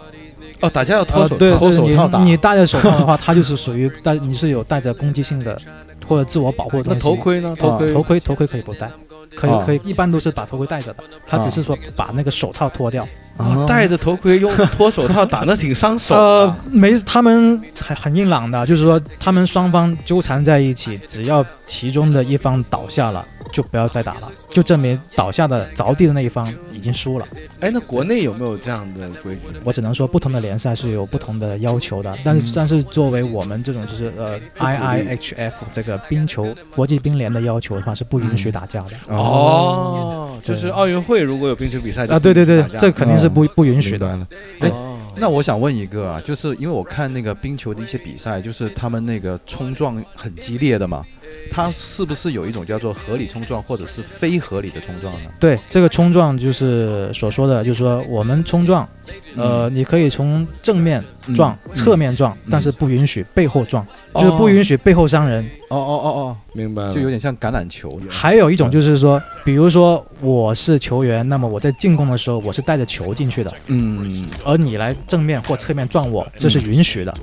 [0.60, 5.58] 哦，打架要脱手，呃对脱手套打，你戴着手套的话，它就是属于带你是有带着攻击性的
[6.04, 7.16] 或者自我保护的那东西。
[7.16, 7.56] 头盔呢？
[7.58, 8.90] 头啊盔头盔头盔可以不戴，
[9.34, 11.04] 可以哦可以，一般都是把头盔戴着的。
[11.26, 13.06] 他只是说把那个手套脱掉。
[13.36, 27.26] 哦戴着头盔用脱手套打，那挺伤手呃。，没，他们很很硬朗的，就是说他们双方纠缠在一起，只要其中的一方倒下了，就不要再打了，就证明倒下的着地的那一方已经输了。
[27.60, 29.40] 哎，那国内有没有这样的规矩？
[29.64, 38.90] 我只能说，不同的联赛是有不同的要求的，但是、嗯但是作为我们这种就是呃 IIHF 这个冰球国际冰联的要求的话，是不允许打架的。
[39.08, 44.26] 哦，就是奥运会如果有冰球比赛啊，对对对这肯定是不不允许的。
[44.60, 51.04] 哎哦那我想问一个啊，就是因为我看那个冰球的一些比赛，就是他们那个冲撞很激烈的嘛，
[51.50, 55.30] 它是不是有一种叫做合理冲撞或者是非合理的冲撞呢？
[55.38, 58.88] 对，这个冲撞就是所说的，就是说我们冲撞，
[59.36, 61.02] 呃，你可以从正面
[61.34, 65.44] 撞、嗯侧面撞，嗯但是不允许背后撞，就是不允许背后伤人。
[65.68, 67.90] 哦哦哦哦，明白了，就有点像橄榄球。
[68.08, 77.14] 还有一种就是说，比如说我是球员，那么我在进攻的时候我是带着球进去的，嗯而你来正面或侧面撞我，这是允许的。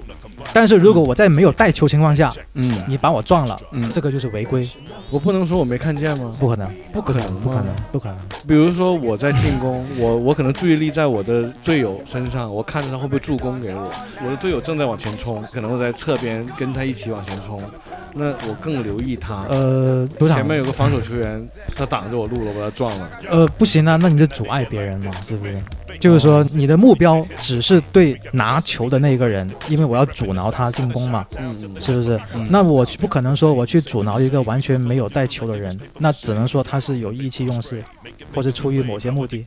[0.54, 4.68] 但是如果我在没有带球情况下，嗯你把我撞了，嗯这个就是违规，
[5.10, 6.36] 我不能说我没看见吗？
[6.40, 8.18] 不可能，不可能，不可能。，不可能。
[8.48, 13.92] 比如说我在进攻，我我可能注意力在我的队友身上，我看着他会不会助攻给我。
[14.24, 17.62] 我的队友正在往前冲，可能我在侧边跟他一起往前冲，
[18.14, 19.46] 那我更留意他。
[19.50, 23.10] 呃，前面有个防守球员，他挡着我路了，我把他撞了。
[23.30, 25.62] 呃，不行啊，那你就阻碍别人嘛，是不是？
[26.00, 32.20] 就是说，你的目标只是对拿球的那个人，因为我要阻挠他进攻嘛，嗯，是不是？
[32.34, 37.84] 嗯那我不可能说我去阻挠一个完全没有带球的人，那只能说他是有意气用事，
[38.34, 39.44] 或者出于某些目的，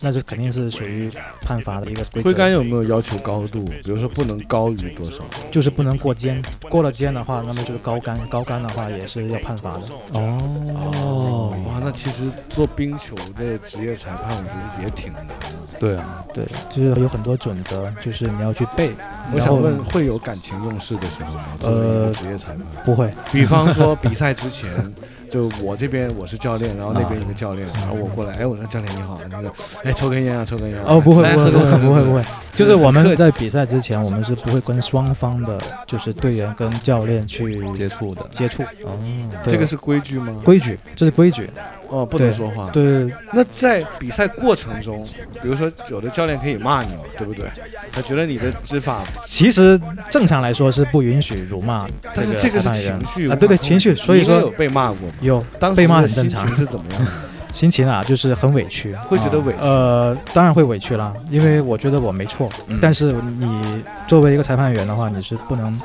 [0.00, 3.64] 那就肯定是属于判罚的一个规则挥杆则，有没有要求高度？
[3.82, 5.22] 比如说不能高于多少？
[5.50, 9.82] 就是不能过肩，过了肩的话，那么就是高杆，高杆的话也是要判罚的。
[10.12, 15.34] 哦，哇，那其实做冰球的职业裁判，我觉得也挺难的。
[15.82, 18.92] 对啊，对，就是有很多准则，就是你要去背。
[19.34, 21.44] 我想问，会有感情用事的时候吗？
[21.60, 24.70] 呃职业裁判，不会，比方说比赛之前，
[25.28, 30.84] 就我这边我是教练，然后那边一个教练，然后我过来，哎，我说教练你好，那个，哎，抽根烟啊，抽根烟啊。
[30.86, 32.22] 哦，不会，不会，不会，不会，不会，
[32.54, 38.22] 就是我们在比赛之前，我们是不会跟双方的，就是队员跟教练去接触的。
[38.30, 38.62] 接触。
[38.84, 38.96] 哦，
[39.48, 40.32] 这个是规矩吗？
[40.44, 41.50] 规矩，这是规矩。
[41.92, 42.70] 哦，不能说话。
[42.70, 45.06] 对，那在比赛过程中，
[45.42, 47.44] 比如说有的教练可以骂你嘛，对不对？
[47.92, 49.78] 他觉得你的执法，其实
[50.10, 53.94] 正常来说是不允许辱骂但是这个是情绪啊，对对，情绪。
[53.94, 55.14] 所以说有被骂过吗？
[55.20, 57.06] 有当时被骂的心很正常情是怎么样？
[57.52, 58.94] 心情啊，就是很委屈。
[59.10, 59.58] 会觉得委屈。
[59.60, 65.78] 呃，当然会委屈啦，因为我觉得我没错，嗯但是你作为一个裁判员的话，你是不能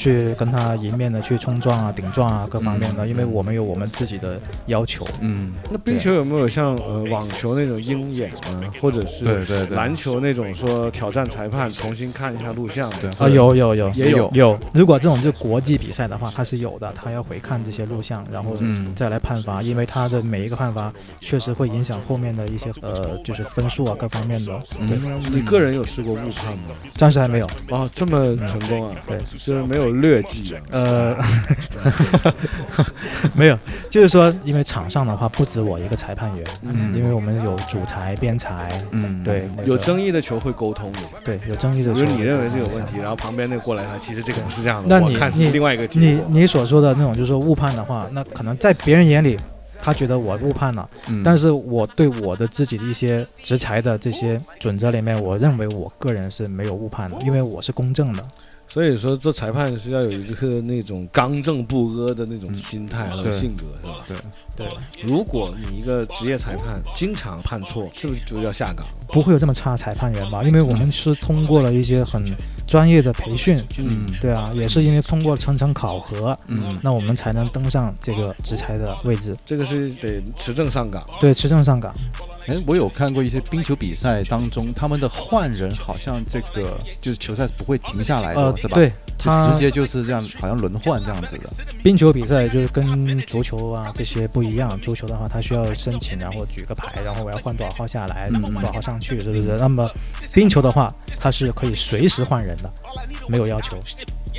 [0.00, 5.06] 去跟他迎面的去冲撞啊、顶撞啊各方面的，嗯因为我们有我们自己的要求。
[5.20, 12.90] 嗯，那冰球有没有像呃网球那种鹰眼啊，或者是对对对，篮球那种说挑战裁判重新看一下录像？
[12.98, 24.58] 对啊，有有有也有有，如果这种就国际比赛的话，它是有的，他要回看这些录像，然后嗯再来判罚，因为他的每一个判罚确实会影响后面的一些呃，就是分数啊各方面的。
[24.88, 26.74] 对，嗯你个人有试过误判吗？
[26.94, 27.46] 暂时还没有。
[27.68, 28.96] 哦，这么成功啊！
[29.06, 30.60] 对，就是没有劣迹啊。
[30.70, 31.16] 呃，
[33.34, 33.58] 没有，
[33.90, 42.06] 就是说，因为场上的话不止我一个裁判员，嗯因为我们有主裁、编裁，嗯对，有争议的球会沟通的，对有争议的比球。
[42.06, 46.20] 如你认为这有问题，然后旁边那个过来，他其实这个不是这样的，那你看是另外一个你。
[46.28, 49.38] 你所说的那种就是说误判的话，那可能在别人眼里，
[49.80, 58.22] 他觉得我误判了，嗯但是我对我的自己的一些执裁的这些准则里面，我认为我个人是没有误判的，因为我是公正的。
[58.72, 64.04] 所以说，做裁判是要有一个那种刚正不阿的那种心态和性格，是吧？
[64.06, 64.16] 对
[64.56, 64.68] 对，
[65.02, 68.86] 如果你一个职业裁判经常判错，是不是就要下岗？
[69.08, 70.44] 不会有这么差裁判员吧？
[70.44, 72.24] 因为我们是通过了一些很
[72.64, 81.04] 专业的培训，嗯对啊，也是因为通过层层考核，嗯那我们才能登上这个执裁的位置，这个是得持证上岗。
[81.20, 81.92] 对，持证上岗。
[82.50, 88.76] 哎，我有看过一些冰球比赛当中，他们的换人好像这个就是球赛是不会停下来的，呃，是吧？，
[89.16, 91.48] 他直接就是这样，好像轮换这样子的。
[91.84, 99.56] 冰球比赛就是跟足球啊这些不一样，足球的话他需要申请，然后举个牌，然后我要换多少号下来，嗯多少号上去，是不是？
[99.58, 99.88] 那么
[100.32, 102.72] 冰球的话，它是可以随时换人的，
[103.28, 103.76] 没有要求，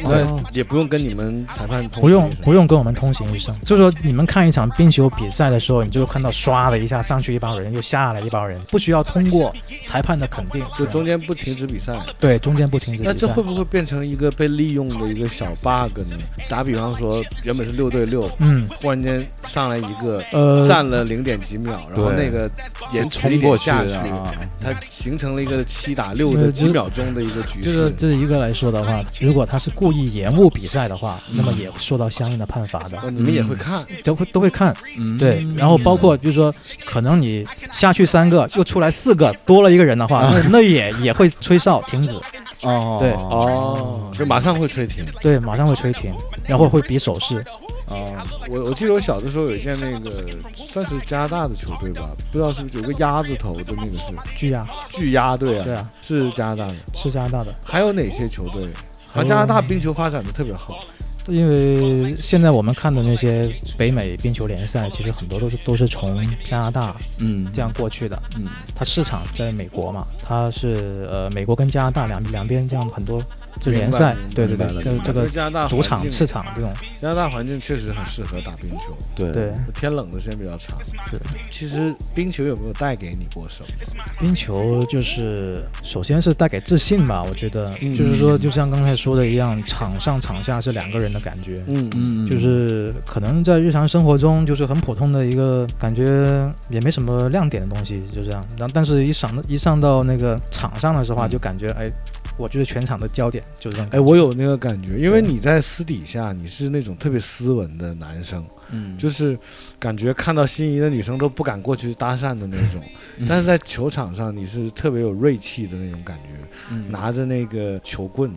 [0.04, 3.56] 那也不用跟你们裁判通不用不用跟我们通行一声。
[3.66, 9.54] 就是说你们看一场冰球比赛的时候，你就看到唰的一下上去一帮人，又下来一帮人，不需要通过
[9.86, 11.94] 裁判的肯定，就中间不停止比赛。
[12.20, 13.42] 对中间不停止比赛那这会。
[13.42, 16.16] 不会变成一个被利用的一个小 bug 呢？
[16.48, 22.50] 打比方说，原本是六对六，嗯，忽然间上来一个呃，占了零点几秒，然后那个
[22.94, 24.32] 延迟一冲过去点下去，啊，
[24.64, 27.94] 它形成了一个七打六的呃几秒钟的一个局就是势。
[27.98, 31.38] 这一个来说的话，如果他是故意延误比赛的话，嗯。
[31.38, 34.72] 那么也会受到相应的判罚的，哦，你们也会看，都会都会看。
[35.00, 35.18] 嗯。
[35.18, 36.54] 对，然后包括就是说，
[36.86, 42.14] 可能你下去三个，又出来四个，多了一个人的话，那那也也会吹哨停止，
[42.62, 43.12] 哦，对。
[43.14, 45.04] 哦，就马上会吹停。
[45.20, 46.14] 对，马上会吹停，
[46.46, 47.44] 然后会比手势。
[47.88, 48.16] 哦，
[48.50, 50.24] 我我记得我小的时候有一件那个
[50.56, 54.14] 算是加拿大的球队吧，不知道是不是有个鸭子头的那个是。
[54.38, 56.76] 巨鸭，巨鸭队啊，对啊，是加拿大的。
[56.94, 58.70] 是加拿大的，还有哪些球队？
[59.12, 60.80] 好像加拿大冰球发展的特别好。
[61.28, 63.48] 因为现在我们看的那些
[63.78, 66.18] 北美冰球联赛，其实很多都是都是从
[66.50, 68.20] 加拿大嗯，这样过去的。
[68.36, 73.24] 嗯，它市场在美国嘛，它是呃美国跟加拿大两两边这样很多
[73.62, 80.78] 这联赛，对对对明白，了这这个加拿大主场、次场这种，加拿大环境确实很适合打冰球，对对天冷的时间比较长。
[81.12, 81.20] 对，
[81.52, 84.04] 其实冰球有没有带给你过什么？
[84.20, 91.64] 冰球就是首先是带给自信吧，我觉得、嗯就是说，就像刚才说的一样，场上场下是两个人的感觉。
[91.68, 98.46] 嗯嗯，就是可能在日常生活中就是很普通的一个感觉，也没什么亮点的东西，就这样。
[98.58, 101.90] 然后但是一上一上到那个场上的时候啊，嗯就感觉哎，
[102.38, 103.92] 我觉得全场的焦点就是这种。
[103.92, 109.38] 哎，我有那个感觉，因为你在私底下你是那种特别斯文的男生，嗯，就是
[109.78, 112.82] 感觉看到心仪的女生都不敢过去搭讪的那种。
[113.18, 116.30] 嗯但是在球场上你是特别有锐气的那种感觉，
[116.72, 118.32] 嗯拿着那个球棍。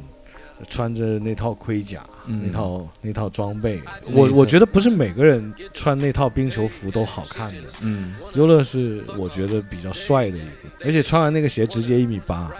[0.64, 3.80] 穿着那套盔甲，嗯那套那套装备，
[4.12, 7.62] 我我觉得不是每个人穿那套冰球服都好看的。
[7.82, 12.50] 嗯，优乐是我觉得比较帅的一个，而且穿完那个鞋直接一米八。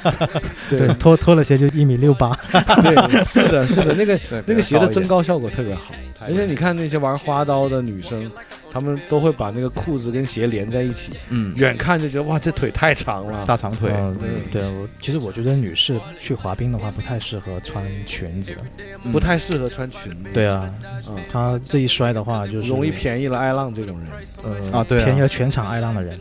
[0.68, 2.36] 对对，脱脱了鞋就一米六八。
[2.82, 8.30] 对，是的，是的，那个那个鞋的增高高效果特别好，而且你看那些玩花刀的女生，
[8.72, 13.44] 她们都会把那个裤子跟鞋连在一起，嗯，远看就觉得哇，这腿太长了。
[13.46, 18.56] 大长腿，嗯嗯对，我其实我觉得女士去滑冰的话，不太适合穿裙子。
[19.04, 20.72] 嗯不太适合穿裙子，对啊，
[21.08, 24.08] 嗯，她这一摔的话，就是容易便宜了爱浪这种人。
[24.42, 26.18] 呃啊对啊便宜了全场爱浪的人。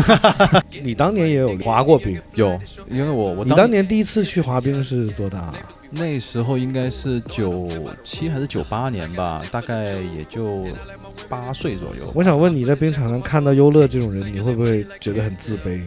[0.82, 5.52] 你当年也有滑过冰，有，因为我我你当年第一次去滑冰是多大？
[5.92, 7.68] 那时候应该是九
[8.04, 10.66] 七还是九八年吧，大概也就
[11.28, 15.80] 八岁左右，我想问你在冰场上看到优乐这种人，你会不会觉得很自卑？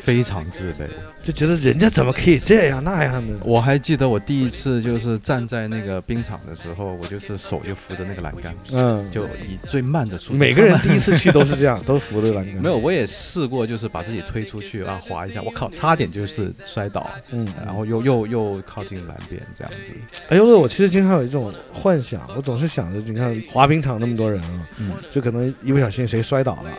[0.00, 0.88] 非常自卑。
[1.22, 3.34] 就觉得人家怎么可以这样那样的？
[3.44, 10.38] 我还记得我第一次就是站在那个冰场的时候，我就是手就扶着那个栏杆，嗯，就以最慢的速度。
[10.38, 12.54] 每个人第一次去都是这样，都扶着栏杆。
[12.62, 19.92] 没有，我也试过，就是把自己推出去啊，滑一下，我靠，差点就是摔倒，嗯，然后又又又靠近栏边这样子。
[20.28, 24.77] 哎呦，乐，我其实经常有一种幻想，我总是想着，你看滑冰场那么多人啊，嗯
[25.10, 26.70] 就可能一不小心谁摔倒了，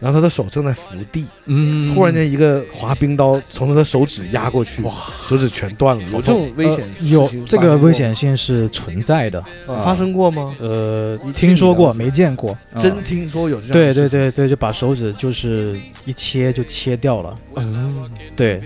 [0.00, 1.94] 然后他的手正在扶地，嗯。
[1.94, 4.92] 忽然间一个滑冰刀从他的手指压过去，哇，
[5.24, 9.40] 手指全断了，有这种危险呃有这个危险性是存在的。
[9.66, 9.82] 啊。
[9.84, 10.54] 发生过吗？
[10.60, 12.52] 呃，听说过没见过？
[12.72, 12.78] 啊。
[12.78, 17.38] 真听说有这样对对对对，就把手指就是一切就切掉了。
[17.56, 18.62] 嗯，对，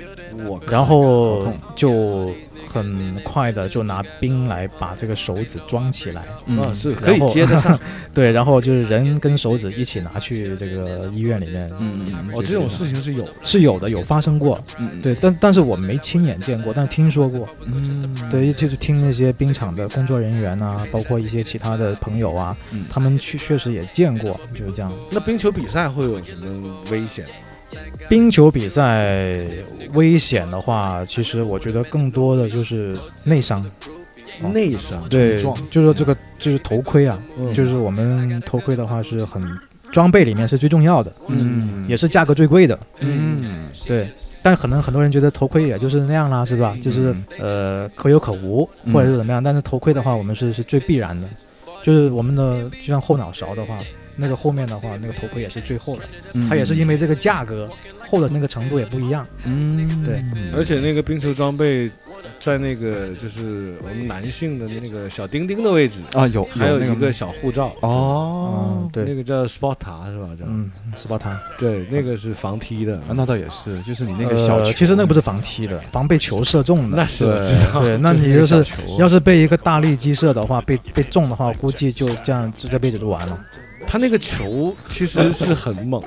[0.46, 2.30] 我然后就
[2.72, 6.24] 很快的就拿冰来把这个手指装起来。
[6.46, 7.78] 嗯啊是可以接得上，
[8.14, 11.70] 对，然后就是人 跟手指一起拿去这个医院里面。
[11.78, 24.92] 嗯嗯哦，这种事情是有，是有的，有发生过，嗯对，但但是我没亲眼见过，但听说过，嗯对，就是听那些冰场的工作人员啊，包括一些其他的朋友啊，嗯他们确确实也见过，就是这样。
[25.10, 27.30] 那冰球比赛会有什么危险吗？
[28.08, 29.40] 冰球比赛
[29.94, 33.64] 危险的话，其实我觉得更多的就是内伤，
[34.42, 34.48] 哦。
[34.50, 37.52] 内伤，对，就是说这个就是头盔啊，嗯。
[37.54, 39.42] 就是我们头盔的话是很
[39.90, 41.86] 装备里面是最重要的，嗯。
[41.88, 43.68] 也是价格最贵的，嗯。
[43.86, 44.08] 对。
[44.44, 46.76] 但可能很多人觉得头盔也就是那样啦，是吧？
[46.82, 49.40] 就是呃可有可无，或者是怎么样。
[49.40, 51.28] 但是头盔的话，我们是是最必然的，
[51.84, 53.78] 就是我们的就像后脑勺的话，
[54.16, 56.02] 那个后面的话，那个头盔也是最厚的，
[56.34, 56.48] 嗯。
[56.48, 59.26] 它也是因为这个价格厚的那个程度也不一样。
[59.44, 60.04] 嗯。
[60.04, 60.22] 对。
[60.54, 61.90] 而且那个冰球装备
[62.38, 68.82] 在那个就是我们男性的那个小丁丁的位置，啊有还有一个小护罩，哦。
[68.82, 69.04] 嗯，对。
[69.04, 70.28] 那个叫 sport 塔是吧？
[70.38, 70.44] 叫。
[70.46, 72.96] 嗯，斯巴达对，那个是防踢的。
[72.98, 76.96] 啊那倒也是，就是你那个小其实那不是防踢的，防被球射中的。
[76.96, 77.24] 那是。
[77.24, 77.34] 对。
[77.34, 78.64] 我知道，对， 那你就是
[78.98, 83.38] 要是被一个大力击射的话，被被中的话，估计就这样，就这辈子就完了。
[83.92, 86.02] 他那个球其实是很猛，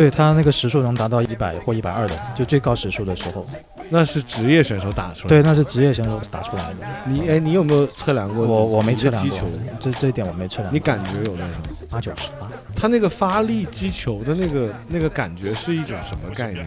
[0.00, 3.44] 对他那个时速能达到一百或一百二的，就最高时速的时候。
[3.90, 5.28] 那是职业选手打出来的。
[5.28, 6.76] 对，那是职业选手打出来的。
[7.06, 8.46] 你哎，你有没有测量过？
[8.46, 9.44] 我我没测量过击球，，
[9.78, 10.72] 这这一点我没测量。
[10.72, 11.48] 你感觉有那种？
[11.90, 12.50] 八九十吧？
[12.74, 16.64] 他那个发力击球的那个那个感觉是一种什么概念？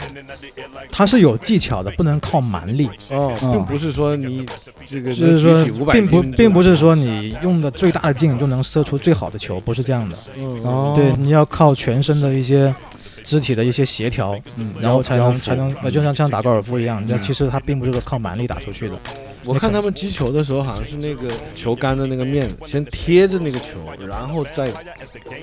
[0.91, 2.87] 他是有技巧的，不能靠蛮力。
[3.09, 4.45] 哦，嗯并不是说你
[4.85, 10.15] 这个就是说并不，并不是说你用的最大的劲就能射出最好的球，不是这样的。
[10.37, 12.75] 嗯哦对，你要靠全身的一些
[13.23, 18.95] 肢体的一些协调，嗯然后才能才能，那，就像像打高尔夫一样，那嗯其实它并不是说靠蛮力打出去的。
[19.45, 24.67] 我看他们击球的时候，好像是那个球杆的那个面先贴着那个球，然后再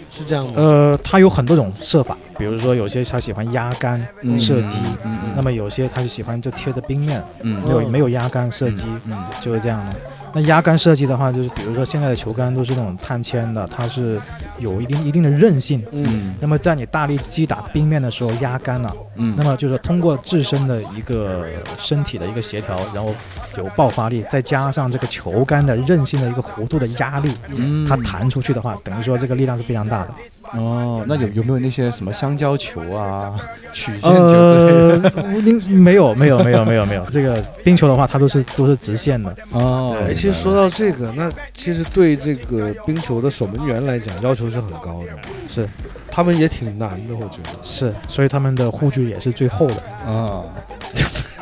[0.09, 0.55] 是这样吗？
[0.57, 9.97] 呃，它有很多种射法，比如说有些他喜欢压杆嗯射击，嗯嗯那么有些他就喜欢就贴着冰面，嗯没有没有压杆射击，嗯就是这样的。
[10.33, 14.21] 那压杆设计的话，就是比如说现在的球杆都是那种碳纤的，它是
[14.59, 15.83] 有一定一定的韧性。
[15.93, 21.47] 嗯那么在你大力击打冰面的时候压杆了，嗯那么就是通过自身的一个
[21.79, 23.15] 身体的一个协调，然后
[23.59, 30.15] 有爆发力，再加上这个球杆的韧性的一个弧度的压力，嗯它弹出去的话，等于说这个力量是非常大的。
[30.53, 33.35] 哦，那有有没有那些什么香蕉球啊、
[33.73, 35.23] 曲线球之类的？
[35.23, 39.35] 呃，应没有没有没有没有没有，这个冰球的话，它都是都是直线的。
[39.51, 45.09] 哦，哎，其实说到这个，那其实对这个冰球的守门员来讲，要求是很高的，
[45.49, 45.69] 是
[46.11, 47.51] 他们也挺难的，我觉得。
[47.63, 49.83] 是，所以他们的护具也是最厚的。
[50.05, 50.43] 啊，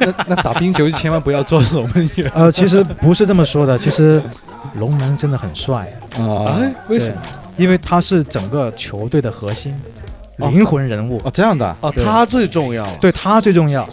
[0.00, 4.22] 那那打冰球千万不要做守门员呃，其实不是这么说的，其实
[4.74, 7.22] 龙门真的很帅，啊哎，为什么？
[7.58, 9.74] 因为他是整个球队的核心，
[10.38, 10.48] 哦。
[10.48, 11.76] 灵魂人物，哦，这样的啊？
[11.82, 12.86] 哦，他最重要。
[12.94, 13.86] 对他最重要。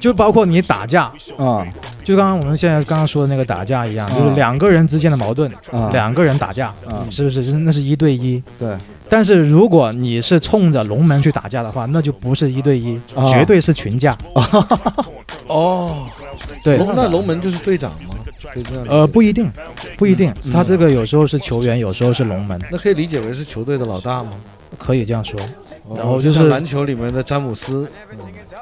[0.00, 1.64] 就包括你打架，啊。
[2.02, 4.18] 就刚刚我们现在刚刚说的那个打架一样，啊。
[4.18, 5.90] 就是两个人之间的矛盾，啊。
[5.92, 7.06] 两个人打架，啊。
[7.10, 7.42] 是不是？
[7.52, 8.42] 那是一对一。
[8.58, 8.74] 对。
[9.10, 13.26] 但是如果你是冲着龙门去打架的话，那就不是一对一，啊。
[13.26, 14.16] 绝对是群架。
[15.46, 16.06] 哦，
[16.64, 18.14] 对，那龙门就是队长吗？
[18.88, 19.50] 呃，不一定，
[19.96, 20.50] 不一定，嗯。
[20.50, 24.32] 他这个有时候是球员，有时候是龙门，那可以理解为是球队的老大吗？
[24.78, 25.38] 可以这样说。
[25.88, 27.90] 哦然后就就是篮球里面的詹姆斯，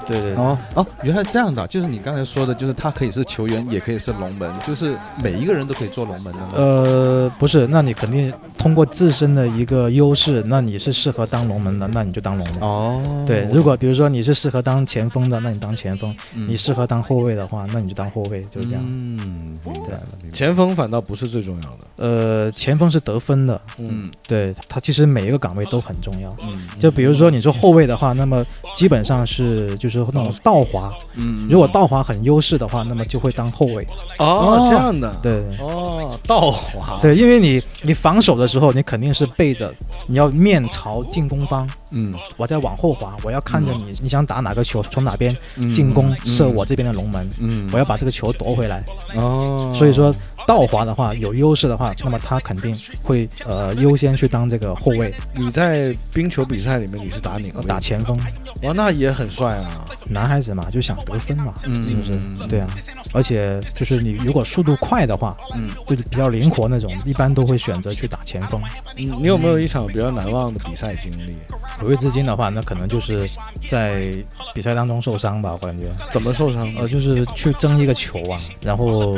[0.09, 6.49] 对对哦哦，原来这样的，就是你刚才说的，就是他可以是球员，也可以是龙门，就是每一个人都可以做龙门的吗？
[6.57, 12.61] 呃，不是，那你肯定通过自身的一个优势，那你是适合当龙门的，那你就当龙门。
[12.61, 18.83] 哦，对，如果比如说你是适合当前锋的，那你当前锋；嗯你适合当后卫的话，那你就当后卫，就是这样。
[18.87, 21.79] 嗯，明白了，明白了前锋反倒不是最重要的。
[21.97, 26.35] 呃，前锋是得分的，嗯对他其实每一个岗位都很重要。
[26.43, 28.45] 嗯，就比如说你说后卫的话，那么
[28.75, 33.87] 基本上是就是那种倒滑，嗯，如果倒滑很优势的话，那么就会当后卫。
[34.19, 35.15] 哦，这样的。
[35.23, 35.43] 对。
[35.59, 36.99] 哦，倒滑。
[37.01, 39.73] 对，因为你你防守的时候，你肯定是背着，
[40.07, 42.15] 你要面朝进攻方，嗯。
[42.37, 45.73] 我在往后滑，我要看着你，你想打哪个球，从哪边嗯。
[45.73, 46.17] 进攻嗯。
[46.25, 48.83] 射我这边的龙门，嗯，我要把这个球夺回来。
[49.15, 50.15] 哦，所以说
[50.49, 57.63] 倒滑的话有优势的话，那么他肯定会呃优先去当这个后卫，你在冰球比赛里面你是打哪个？
[57.65, 58.19] 打前锋。
[58.63, 59.85] 哇，那也很帅啊。
[60.09, 62.13] 男孩子嘛，就想得分嘛，嗯是不是？
[62.13, 62.67] 嗯对啊，
[63.13, 68.59] 而且就是你如果速度快的话，嗯就是比较灵活那种，一般都会选择去打前锋。
[68.97, 71.37] 你你有没有一场比较难忘的比赛经历？
[71.79, 73.29] 回味至今的话，那可能就是
[73.69, 74.15] 在
[74.55, 75.89] 比赛当中受伤吧，我感觉。
[76.11, 76.67] 怎么受伤？
[76.79, 79.15] 呃，就是去争一个球啊，然后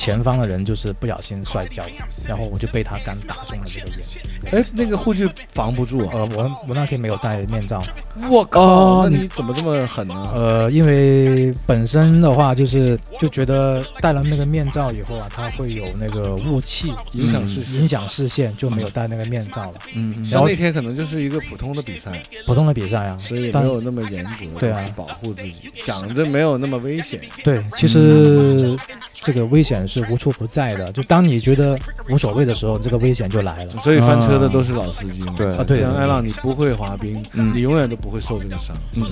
[0.00, 1.84] 前方的人就是不小心摔跤，
[2.26, 4.22] 然后我就被他杆打中了这个眼睛。
[4.52, 6.10] 哎，那个护具防不住啊！
[6.12, 7.82] 呃，我我那天没有戴面罩，
[8.28, 10.30] 我靠，哦那你怎么这么狠呢？
[10.34, 17.80] 呃，因为本身的话就是就觉得戴了那个面罩以后啊，它会有那个雾气影响视线。
[17.80, 19.74] 影响视线，就没有戴那个面罩了。
[19.94, 22.10] 嗯嗯然后那天可能就是一个普通的比赛，
[22.46, 27.20] 普通的比赛啊，所以也没有那么严格对啊保护自己，想着没有那么危险。
[27.44, 28.76] 对，其实
[29.22, 30.90] 这个危险是无处不在的。
[30.92, 31.78] 就当你觉得
[32.08, 33.72] 无所谓的时候，这个危险就来了。
[33.82, 35.34] 所以翻车的都是老司机嘛。
[35.36, 38.74] 对啊，对像艾浪，你不会滑冰，嗯你永远都不会受这个伤。
[38.96, 39.04] 嗯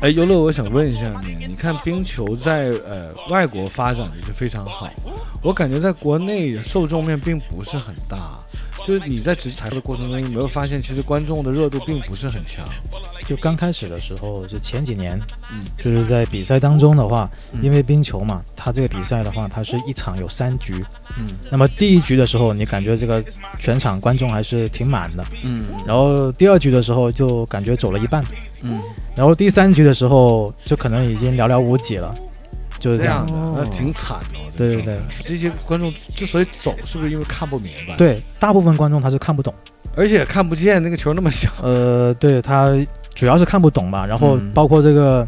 [0.00, 4.90] 哎，游乐，我想问一下你，你看冰球在呃外国发展的是非常好，
[5.42, 8.18] 我感觉在国内受众面并不是很大。
[8.86, 12.64] 就是你在执裁的过程中，有没有发现其实观众的热度并不是很强？
[13.26, 15.20] 就刚开始的时候，就前几年，
[15.52, 17.62] 嗯，就是在比赛当中的话，嗯。
[17.62, 20.74] 因为冰球嘛，它这个比赛的话，它是一场有三局。
[21.18, 21.26] 嗯。
[21.50, 23.24] 那么第一局的时候，你感觉这个
[23.58, 25.66] 全场观众还是挺满的，嗯。
[25.86, 28.24] 然后第二局的时候就感觉走了一半，
[28.62, 28.80] 嗯。
[29.14, 32.14] 然后第三局的时候就可能已经寥寥无几了，
[32.82, 33.64] 就是这样的，的。
[33.64, 34.38] 那挺惨的。
[34.44, 39.54] 我对对对这些观众之所以走，是不是因为看不明白？，对，大部分观众他是看不懂，
[39.96, 41.48] 而且看不见那个球那么小。
[41.62, 42.72] 呃，对他
[43.14, 45.26] 主要是看不懂吧，然后嗯包括这个。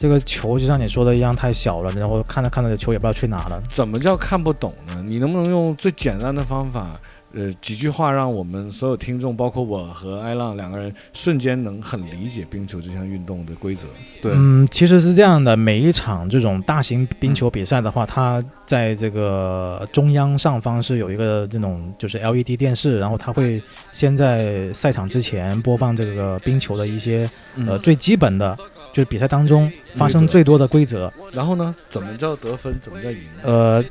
[0.00, 3.60] 这个球就像你说的一样太小了，然后看着看着球也不知道去哪了。
[3.68, 5.02] 怎么叫看不懂呢？
[5.04, 6.92] 你能不能用最简单的方法，
[7.34, 13.82] 呃，几句话让我们所有听众，包括我和艾浪两个人，瞬间能很理解冰球这项运动的规则？
[14.22, 23.62] 对，嗯，其实是这样的，每一场这种大型冰球比赛的话，它在这个中央上方是有一个这种就是 LED 电视，然后它会
[23.92, 28.56] 先在赛场之前播放这个冰球的一些呃嗯最基本的，
[28.92, 31.12] 就是比赛当中发生最多的规则。
[31.32, 32.78] 然后呢，怎么叫得分？
[32.80, 33.18] 怎么叫赢？
[33.42, 33.84] 呃，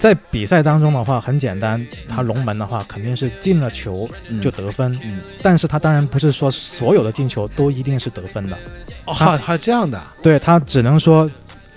[0.00, 8.56] 在比赛当中的话很简单，他龙门的话肯定是进了球嗯就得分，嗯但是他当然不是说所有的进球都一定是得分的。
[9.04, 10.12] 哦，还还这样的啊？
[10.22, 11.30] 对他只能说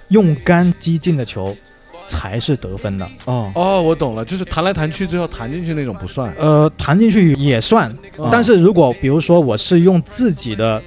[0.08, 1.54] 用杆击进的球
[2.08, 3.06] 才是得分的。
[3.26, 6.34] 哦哦，我懂了，就是弹来弹去，最后弹进去那种不算。
[6.40, 10.82] 呃，弹进去也算，哦但是如果比如说我是用自己的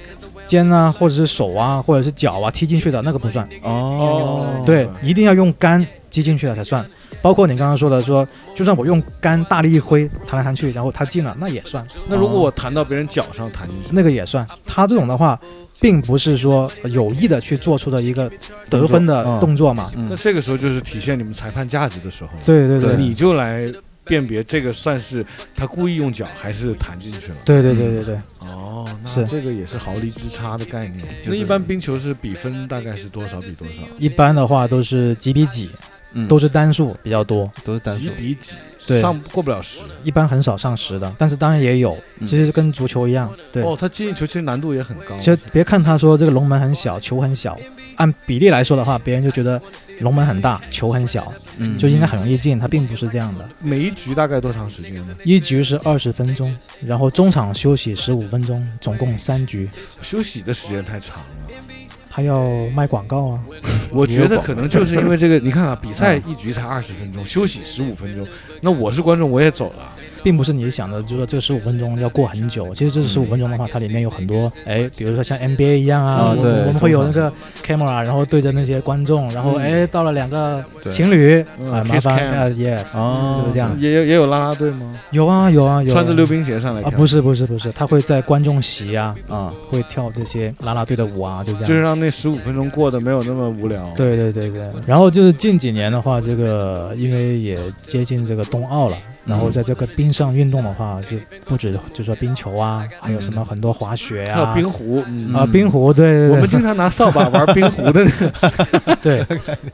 [0.47, 3.47] 肩啊，或者是手啊，或者是脚啊踢进去的那个不算。
[3.61, 5.85] 哦对，一定要用杆
[6.17, 6.83] 击进去了才算。
[7.21, 14.47] 包括你刚刚说的说，就算我用杆大力一挥，弹来弹去，然后它进了，那也算，那如果我弹到别人脚上弹进去，那个也算。
[14.65, 15.39] 他这种的话，
[15.79, 18.31] 并不是说有意的去做出的一个
[18.67, 19.91] 得分的嗯动作嘛。
[19.95, 22.43] 嗯那这个时候就是体现你们裁判价值的时候了。
[22.43, 23.71] 对对对对你就来
[24.03, 27.37] 辨别这个算是他故意用脚还是弹进去了。
[27.45, 28.15] 对对对对对。
[28.39, 31.05] 哦，那这个也是毫厘之差的概念。
[31.21, 33.73] 就是那一般冰球是比分大概是多少比多少？
[33.99, 35.69] 一般的话都是几比几，
[36.17, 38.55] 嗯都是单数比较多，都是单数几比几？
[38.87, 39.79] 对上过不了十。
[40.03, 43.61] 一般很少上十的，但是当然也有，嗯其实跟足球一样，对。
[43.61, 45.17] 哦，他进球其实难度也很高。
[45.17, 47.57] 其实别看他说这个龙门很小，球很小，
[47.97, 49.61] 按比例来说的话，别人就觉得
[49.99, 53.47] 龙门很大，球很小，嗯就应该很容易进，他并不是这样的。
[53.59, 55.15] 每一局大概多长时间呢？
[55.25, 56.55] 一局是二十分钟，
[56.85, 59.67] 然后中场休息十五分钟，总共三局。
[60.01, 61.25] 休息的时间太长了。
[62.17, 63.39] 还要卖广告啊？
[63.91, 68.27] 我觉得可能就是因为这个，你看啊，比赛一局才二十分钟，休息十五分钟，
[68.61, 69.93] 那我是观众我也走了。
[70.23, 72.73] 并不是你想的，就是说这十五分钟要过很久。
[72.73, 77.31] 其实这十五分钟的话，它里面有很多，哎，比如说像 NBA 一样啊，对我们会有那个
[77.65, 83.73] camera，然后对着那些观众，然后嗯哎，到了两个情侣嗯啊，麻烦，yes，哦就是这样。
[83.79, 84.93] 也有也有啦啦队吗？
[85.11, 91.67] 有啊有啊有啊，穿着溜冰鞋上来啊，不是不是不是，他会在观众席啊，啊会跳这些啦啦队的舞啊，就这样。
[91.69, 105.33] 就是让那十五分钟过得没有那么无聊。，对对对对，然后就是近几年的话，这个因为也接近这个冬奥了，然后在这个冰上运动的话，就不止就说冰球啊，还有什么很多滑雪还有啊，冰壶，嗯。
[105.33, 108.03] 啊冰壶，对我们经常拿扫把 玩冰壶的。
[108.03, 108.95] 那个。
[109.01, 109.25] 对，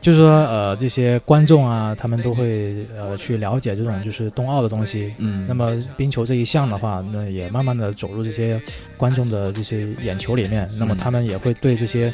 [0.01, 5.13] 就是说呃这些观众啊，他们都会呃去了解这种就是冬奥的东西。
[5.19, 5.45] 嗯。
[5.47, 8.61] 那么冰球这一项的话，那也慢慢的走入这些
[8.97, 10.97] 观众的这些眼球里面，那么嗯。
[10.97, 12.13] 他们也会对这些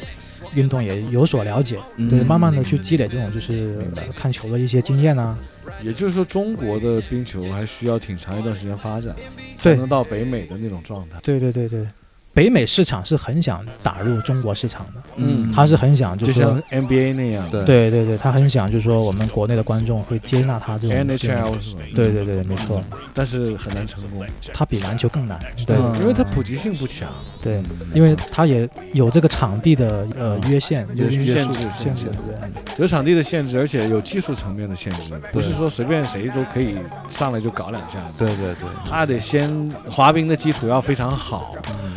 [0.54, 5.38] 运动也有所了解，嗯对，慢慢的去积累这种就是、呃看球的一些经验啊。
[5.82, 9.14] 也就是说，中国的冰球还需要挺长一段时间发展，
[9.56, 11.18] 才能到北美的那种状态。
[11.22, 11.86] 对对对对，
[12.32, 15.52] 北美市场是很想打入中国市场的，嗯。
[15.52, 17.64] 他是很想就说就像 NBA 那样，对。
[17.64, 21.82] 对对对，他很想就是说我们国内的观众会接纳他这种 NHL 是吧？
[21.94, 24.24] 对对对，没错，但是很难成功，
[24.54, 27.08] 他比篮球更难，对、嗯因为它普及性不强。
[27.42, 27.62] 对，
[27.94, 36.76] 因为他也有这个场地的呃约限，有就是限制限限制对有场地的限制，而且有技术层面的限制，不是说随便谁都可以
[37.08, 38.12] 上来就搞两下的。
[38.16, 39.50] 对对对，他得先
[39.90, 41.90] 滑冰的基础要非常好，嗯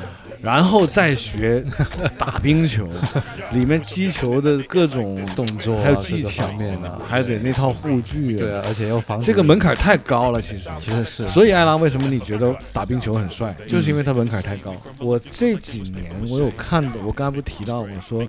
[0.44, 1.64] 然后再学
[2.20, 2.86] 打冰球，
[3.54, 8.36] 里面击球的各种动作啊还有技巧方面的，还得那套护具。
[8.36, 10.70] 对，啊，而且要防这个门槛太高了，其实。
[10.80, 14.76] 其实是所以艾拉为什么你觉得打冰球很帅，就是因为他门槛太高。
[15.00, 18.22] 我这几年我有看的，我刚才不提到我说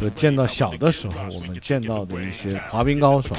[0.00, 3.36] 我见到小的时候我们见到的一些滑冰高手，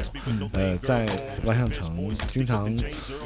[0.54, 1.08] 呃，在
[1.46, 2.72] 万象城经常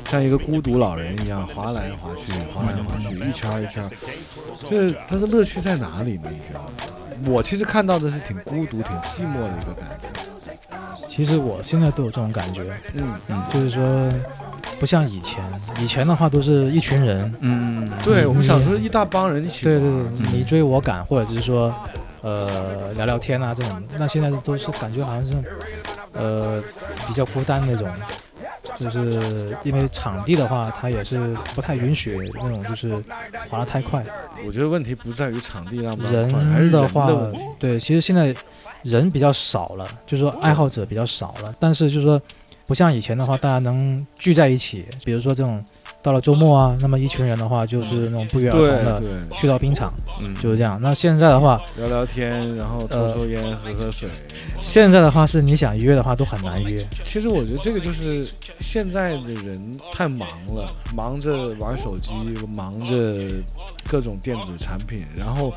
[0.09, 4.92] 像一个孤独老人一样滑来滑去，滑来滑去，一圈一圈儿。
[4.93, 6.29] 这它的乐趣在哪里呢？
[6.31, 7.31] 你觉得？
[7.31, 10.09] 我其实看到的是挺孤独、挺寂寞的一个感觉。
[11.07, 12.63] 其实我现在都有这种感觉，
[12.93, 14.09] 嗯嗯就是说
[14.79, 15.43] 不像以前，
[15.79, 20.01] 以前的话都是一群人，嗯，对我们小时候一大帮人一起对，对对，
[20.33, 21.73] 你追我赶，或者是说，
[22.21, 23.81] 呃，聊聊天啊这种。
[23.97, 25.33] 那现在都是感觉好像是，
[26.13, 26.61] 呃，
[27.07, 27.87] 比较孤单那种，
[28.77, 32.95] 就是因为场地的话，它也是不太允许那种就是
[33.49, 34.03] 滑得太快。
[34.45, 37.09] 我觉得问题不在于场地让不让，人的话。，
[37.59, 38.33] 对，其实现在
[38.81, 42.21] 人比较少了，就是说爱好者比较少了，但是就是说，
[42.65, 45.63] 不像以前的话，大家能聚在一起，比如说这种
[46.03, 49.01] 到了周末啊，那么一群人的话，就是那种不约而同的
[49.37, 50.77] 去到冰场，嗯，就是这样。
[50.81, 54.09] 那现在的话，聊聊天，然后抽呃抽烟，喝喝水。
[54.59, 58.25] 现在的话是你想约的话都很难约，其实我觉得这个就是
[58.59, 62.11] 现在的人太忙了，忙着玩手机，
[62.53, 63.17] 忙着
[63.89, 65.53] 各种电子产品，然后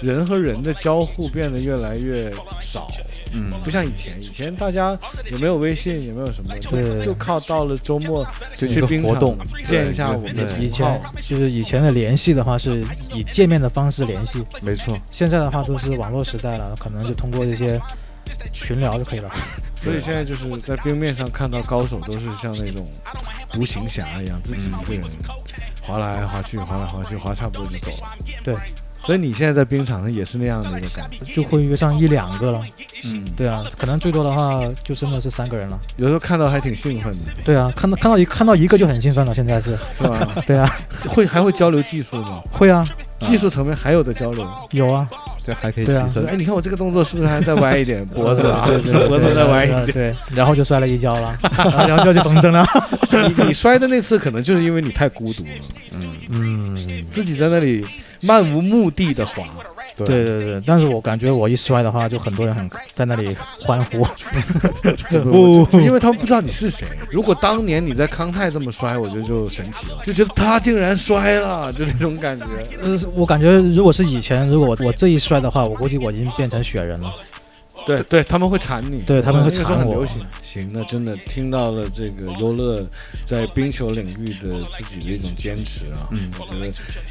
[0.00, 2.90] 人和人的交互变得越来越少，
[3.32, 4.98] 嗯，不像以前，以前大家
[5.30, 7.04] 也没有微信，也没有什么，就对。
[7.04, 8.26] 就靠到了周末
[8.56, 9.38] 就去冰场活动。
[9.64, 10.64] 见一下我们的对。
[10.64, 17.80] 以前就是以前的联系的话是以见面的方式联系，没错，现在的话都是网络时代了，可能就通过这些
[18.52, 19.30] 群聊就可以了。
[19.82, 22.86] 所以现在就是在冰面上看到高手都是像那种
[23.50, 25.02] 独行侠一样，自己一个人
[25.80, 28.08] 滑来滑去，滑来滑去，滑差不多就走了。
[28.44, 28.54] 对，
[29.04, 32.62] 所以你现在在冰场上也是那样的一个感觉，就会约上一两个了，
[33.04, 35.80] 嗯，对啊，可能最多的话就真的是三个人了。
[35.96, 40.28] 有时候看到还挺兴奋的，对啊，看到看到一看到一个就很兴奋了，现在是，是吧？
[40.46, 40.70] 对啊，
[41.08, 42.42] 会还会交流技术吗？
[42.52, 42.86] 会啊，
[43.18, 44.46] 技术层面还有的交流。
[44.72, 45.08] 有啊，
[45.44, 48.04] 这还可以对啊提升哎，，你看我这个动作是不是还再歪一点？
[48.14, 49.84] 脖子啊，对对对脖子再歪一点。
[49.86, 51.38] 对对，然后就摔了一跤了，
[51.88, 52.66] 然后就去缝针了。
[53.10, 55.50] 你你摔的那次可能就是因为你太孤独了，
[55.92, 57.84] 嗯，嗯，自己在那里
[58.22, 59.44] 漫无目的的滑。
[59.96, 64.06] 对对对，但是我感觉我一摔的话，就很多人很在那里欢呼。
[65.30, 66.86] 不，因为他们不知道你是谁。
[67.10, 72.46] 如果当年你在康泰这么摔，我觉得就神奇了，就觉得他竟然摔了，就那种感觉。
[72.82, 77.12] 呃，我感觉如果是以前，如果我我这一摔的话，我估计我已经变成雪人了。
[77.86, 80.22] 对对，他们会缠你，对他们会缠我很流行。
[80.42, 82.86] 行，那真的听到了这个优乐
[83.24, 86.66] 在冰球领域的自己的一种坚持啊，嗯我觉得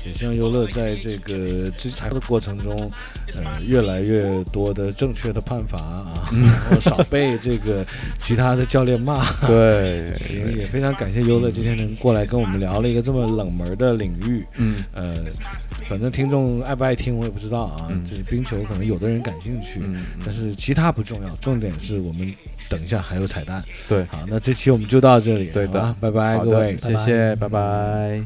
[0.05, 2.91] 也希望优乐在这个制裁的过程中，
[3.36, 7.86] 呃，越来越多的正确的判罚啊， 然后少被这个
[8.20, 9.24] 其他的教练骂。
[9.47, 14.45] 对， 行，也非常感谢优乐今天能过来跟我们聊了一个这么冷门的领域。
[14.57, 15.24] 嗯呃，
[15.88, 17.88] 反正听众爱不爱听我也不知道啊。
[17.89, 22.32] 嗯这冰球可能有的人感兴趣，嗯，但是其他不重要，重点是我们
[22.70, 23.63] 等一下还有彩蛋。
[23.88, 26.78] 对，好，那这期我们就到这里，对的拜拜各位。
[26.78, 28.24] 谢谢，拜拜。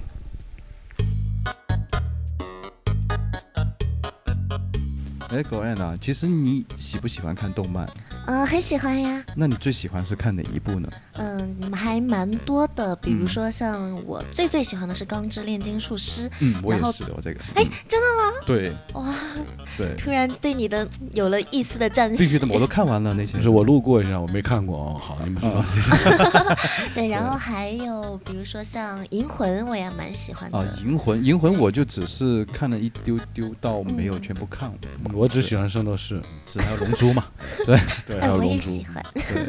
[5.29, 7.89] 哎，狗爱啊，其实你喜不喜欢看动漫？
[8.27, 9.23] 嗯，很喜欢呀。
[9.37, 10.89] 那你最喜欢是看哪一部呢？
[11.13, 16.29] 嗯，还蛮多的，比如嗯说像我最最喜欢的是《钢之炼金术师》。
[16.39, 17.39] 嗯，我也是的，我这个。
[17.55, 18.33] 哎嗯，真的吗？
[18.45, 19.15] 对哇，
[19.77, 22.47] 对，突然对你的有了一丝的赞必须许的，。
[22.53, 23.37] 我都看完了那些。
[23.37, 24.97] 不是我路过一下，我没看过哦。
[24.99, 25.63] 好，你们说。
[26.93, 30.57] 对，然后还有比如说像《银魂》，我也蛮喜欢的。
[30.57, 34.79] 啊，银魂，银魂我就只是看了一丢丢，到没有全部看完。
[35.13, 37.25] 我只喜欢圣斗士，是还有龙珠嘛？
[37.65, 38.85] 对对，还哎，我也有龙珠喜。
[38.85, 39.03] 欢。
[39.13, 39.45] 对。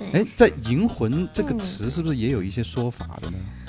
[0.12, 0.99] 对，哎，在银魂
[1.32, 3.38] 这个嗯词是不是也有一些说法的呢？
[3.38, 3.59] 嗯，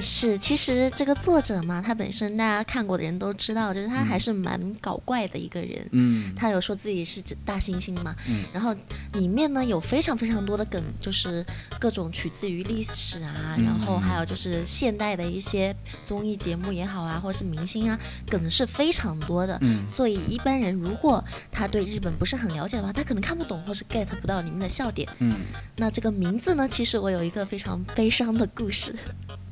[0.00, 5.88] 是，其实这个作者嘛，他本身大家看过的人都知道，就是他还是蛮搞怪的一个人。
[5.92, 8.74] 嗯他有说自己是大猩猩嘛，嗯然后
[9.14, 11.44] 里面呢有非常非常多的梗，就是
[11.80, 15.74] 各种取自于历史啊，嗯然后还有就是现代的一些
[16.04, 19.58] 综艺节目也好啊，或是明星啊，梗是非常多的。
[19.62, 25.08] 嗯所以一般人如果他对日本不是很了解的话，他可能看不懂或是 get 不到里面的笑点。
[25.18, 25.36] 嗯。
[25.76, 28.94] 那这个名字呢，其实我有一个非常悲伤的故事。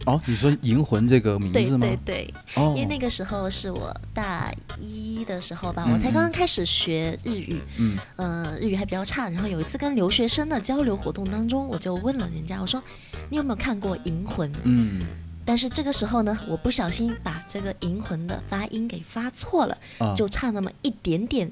[0.06, 1.86] 哦，你说银魂这个名字吗？
[1.86, 7.60] 对对，哦，因为那个时候是我大一的时候吧，嗯我才刚刚开始学日语。
[7.78, 9.28] 嗯呃，日语还比较差。
[9.28, 12.82] 然后有一次跟留学生的交流活动当中，我就问了人家，我说
[13.28, 14.50] 你有没有看过《银魂》？
[14.64, 15.04] 嗯
[15.44, 21.50] 但是这个时候呢，我不小心把这个《银魂》的发音给发错了，啊，就差那么一点点，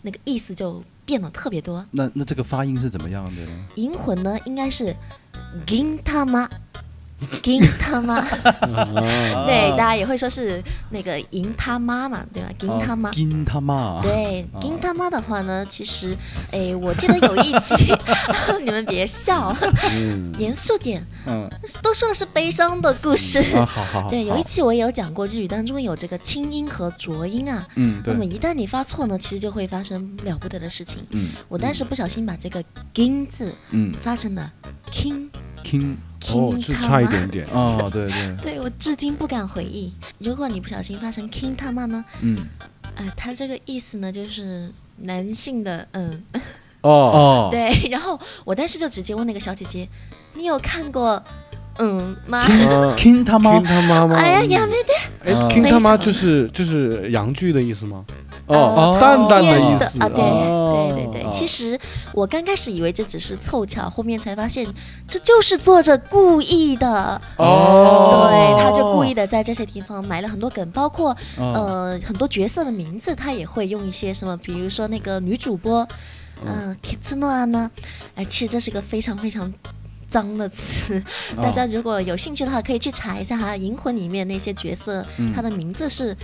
[0.00, 1.84] 那个意思就变了特别多。
[1.90, 3.66] 那那这个发音是怎么样的呢？
[3.74, 4.96] 银魂呢，应该是
[5.68, 5.98] 银
[7.18, 7.40] 他妈。
[7.44, 12.50] 银他妈，啊对，大家也会说是那个银他妈嘛，对吧？
[12.60, 14.00] 银他妈，金他妈。
[14.02, 16.16] 对，哦银他妈的话呢，其实，
[16.50, 17.92] 哎，我记得有一期，
[18.64, 19.54] 你们别笑，
[19.90, 21.48] 嗯，严肃点，嗯
[21.82, 23.38] 都说的是悲伤的故事。
[23.56, 24.10] 啊，好好好。
[24.10, 27.66] 对，有一期我也有讲过，日语当中有这个清音和浊音啊。
[27.76, 30.98] 嗯对那么一旦你发错呢，其实就会发生了不得的事情。
[31.10, 32.62] 嗯我当时不小心把这个
[32.94, 34.52] “gin” 字嗯发成了
[34.92, 35.28] “king”，
[35.66, 35.96] king
[36.30, 37.46] 哦是差一点点。
[37.52, 39.92] 哦，对 对，对我至今不敢回忆。
[40.18, 42.04] 如果你不小心发成 King 他妈呢？
[42.20, 42.46] 嗯，
[42.94, 46.22] 呃，他这个意思呢，就是男性的，嗯，
[46.82, 47.88] 哦，哦， 对。
[47.90, 49.88] 然后我当时就直接问那个小姐姐
[50.34, 51.22] ：“你有看过
[51.78, 58.04] 嗯吗？”嗯 King 他妈 King 他妈妈，哎呀，呀没得哎啊，King 他妈就是就是洋剧的意思吗？
[58.46, 61.22] 呃哦淡淡的意思啊，对哦对对对。
[61.22, 61.78] 哦其实
[62.14, 64.66] 我刚开始以为这只是凑巧，后面才发现
[65.08, 67.20] 这就是作者故意的。
[67.36, 75.86] 哦对，他就故意的在这些地方埋了很多梗，包括哦呃很多角色的名字，他也会用一些什么，比如说那个女主播，
[76.46, 77.70] 嗯 k i t s u n o 呢，
[78.14, 79.52] 哎，其实这是个非常非常。
[80.10, 81.02] 脏的词，
[81.36, 86.16] 哦大家如果有兴趣的话，可以去查一下哈，《银魂》里面那些角色，嗯他的名字是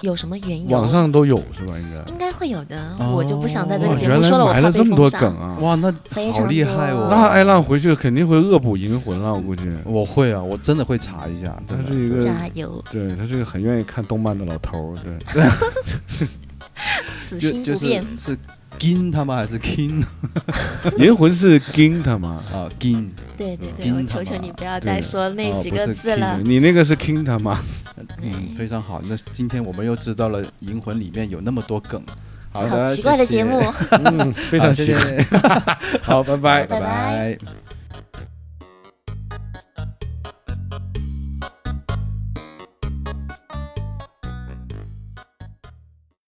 [0.00, 0.76] 有什么缘由？
[0.76, 1.74] 网上都有是吧？
[1.78, 2.12] 应该。
[2.12, 5.08] 应该会有的，哦我就不想在这个节目说了，我埋了这么多。
[5.10, 5.58] 梗啊！
[5.60, 7.08] 哇，那非常好厉害哦！
[7.10, 9.62] 那艾浪回去肯定会恶补银魂了，我估计。
[9.84, 14.98] 我会啊，我真的会查一下，他是一个，加油，对他是一个很愿意看动漫的老头儿，
[15.32, 15.44] 对。
[17.26, 18.16] 此就就是心不变。
[18.16, 18.38] 是
[18.78, 20.02] 金他妈还是 king
[20.98, 23.08] 银魂是 King 他妈，啊 king？
[23.36, 26.38] 对对对，金我求求你不要再说那几个字了。
[26.44, 27.58] 你那个是 King 他妈。
[28.20, 29.00] 嗯，非常好。
[29.04, 32.02] 那今天我们又知道了《银魂》里面有那么多梗。
[32.52, 33.60] 好好的，奇怪的节目，
[33.90, 34.94] 嗯，非常好谢。
[34.98, 35.26] 谢，
[36.02, 36.66] 好，拜拜。
[36.66, 37.38] 拜拜拜拜。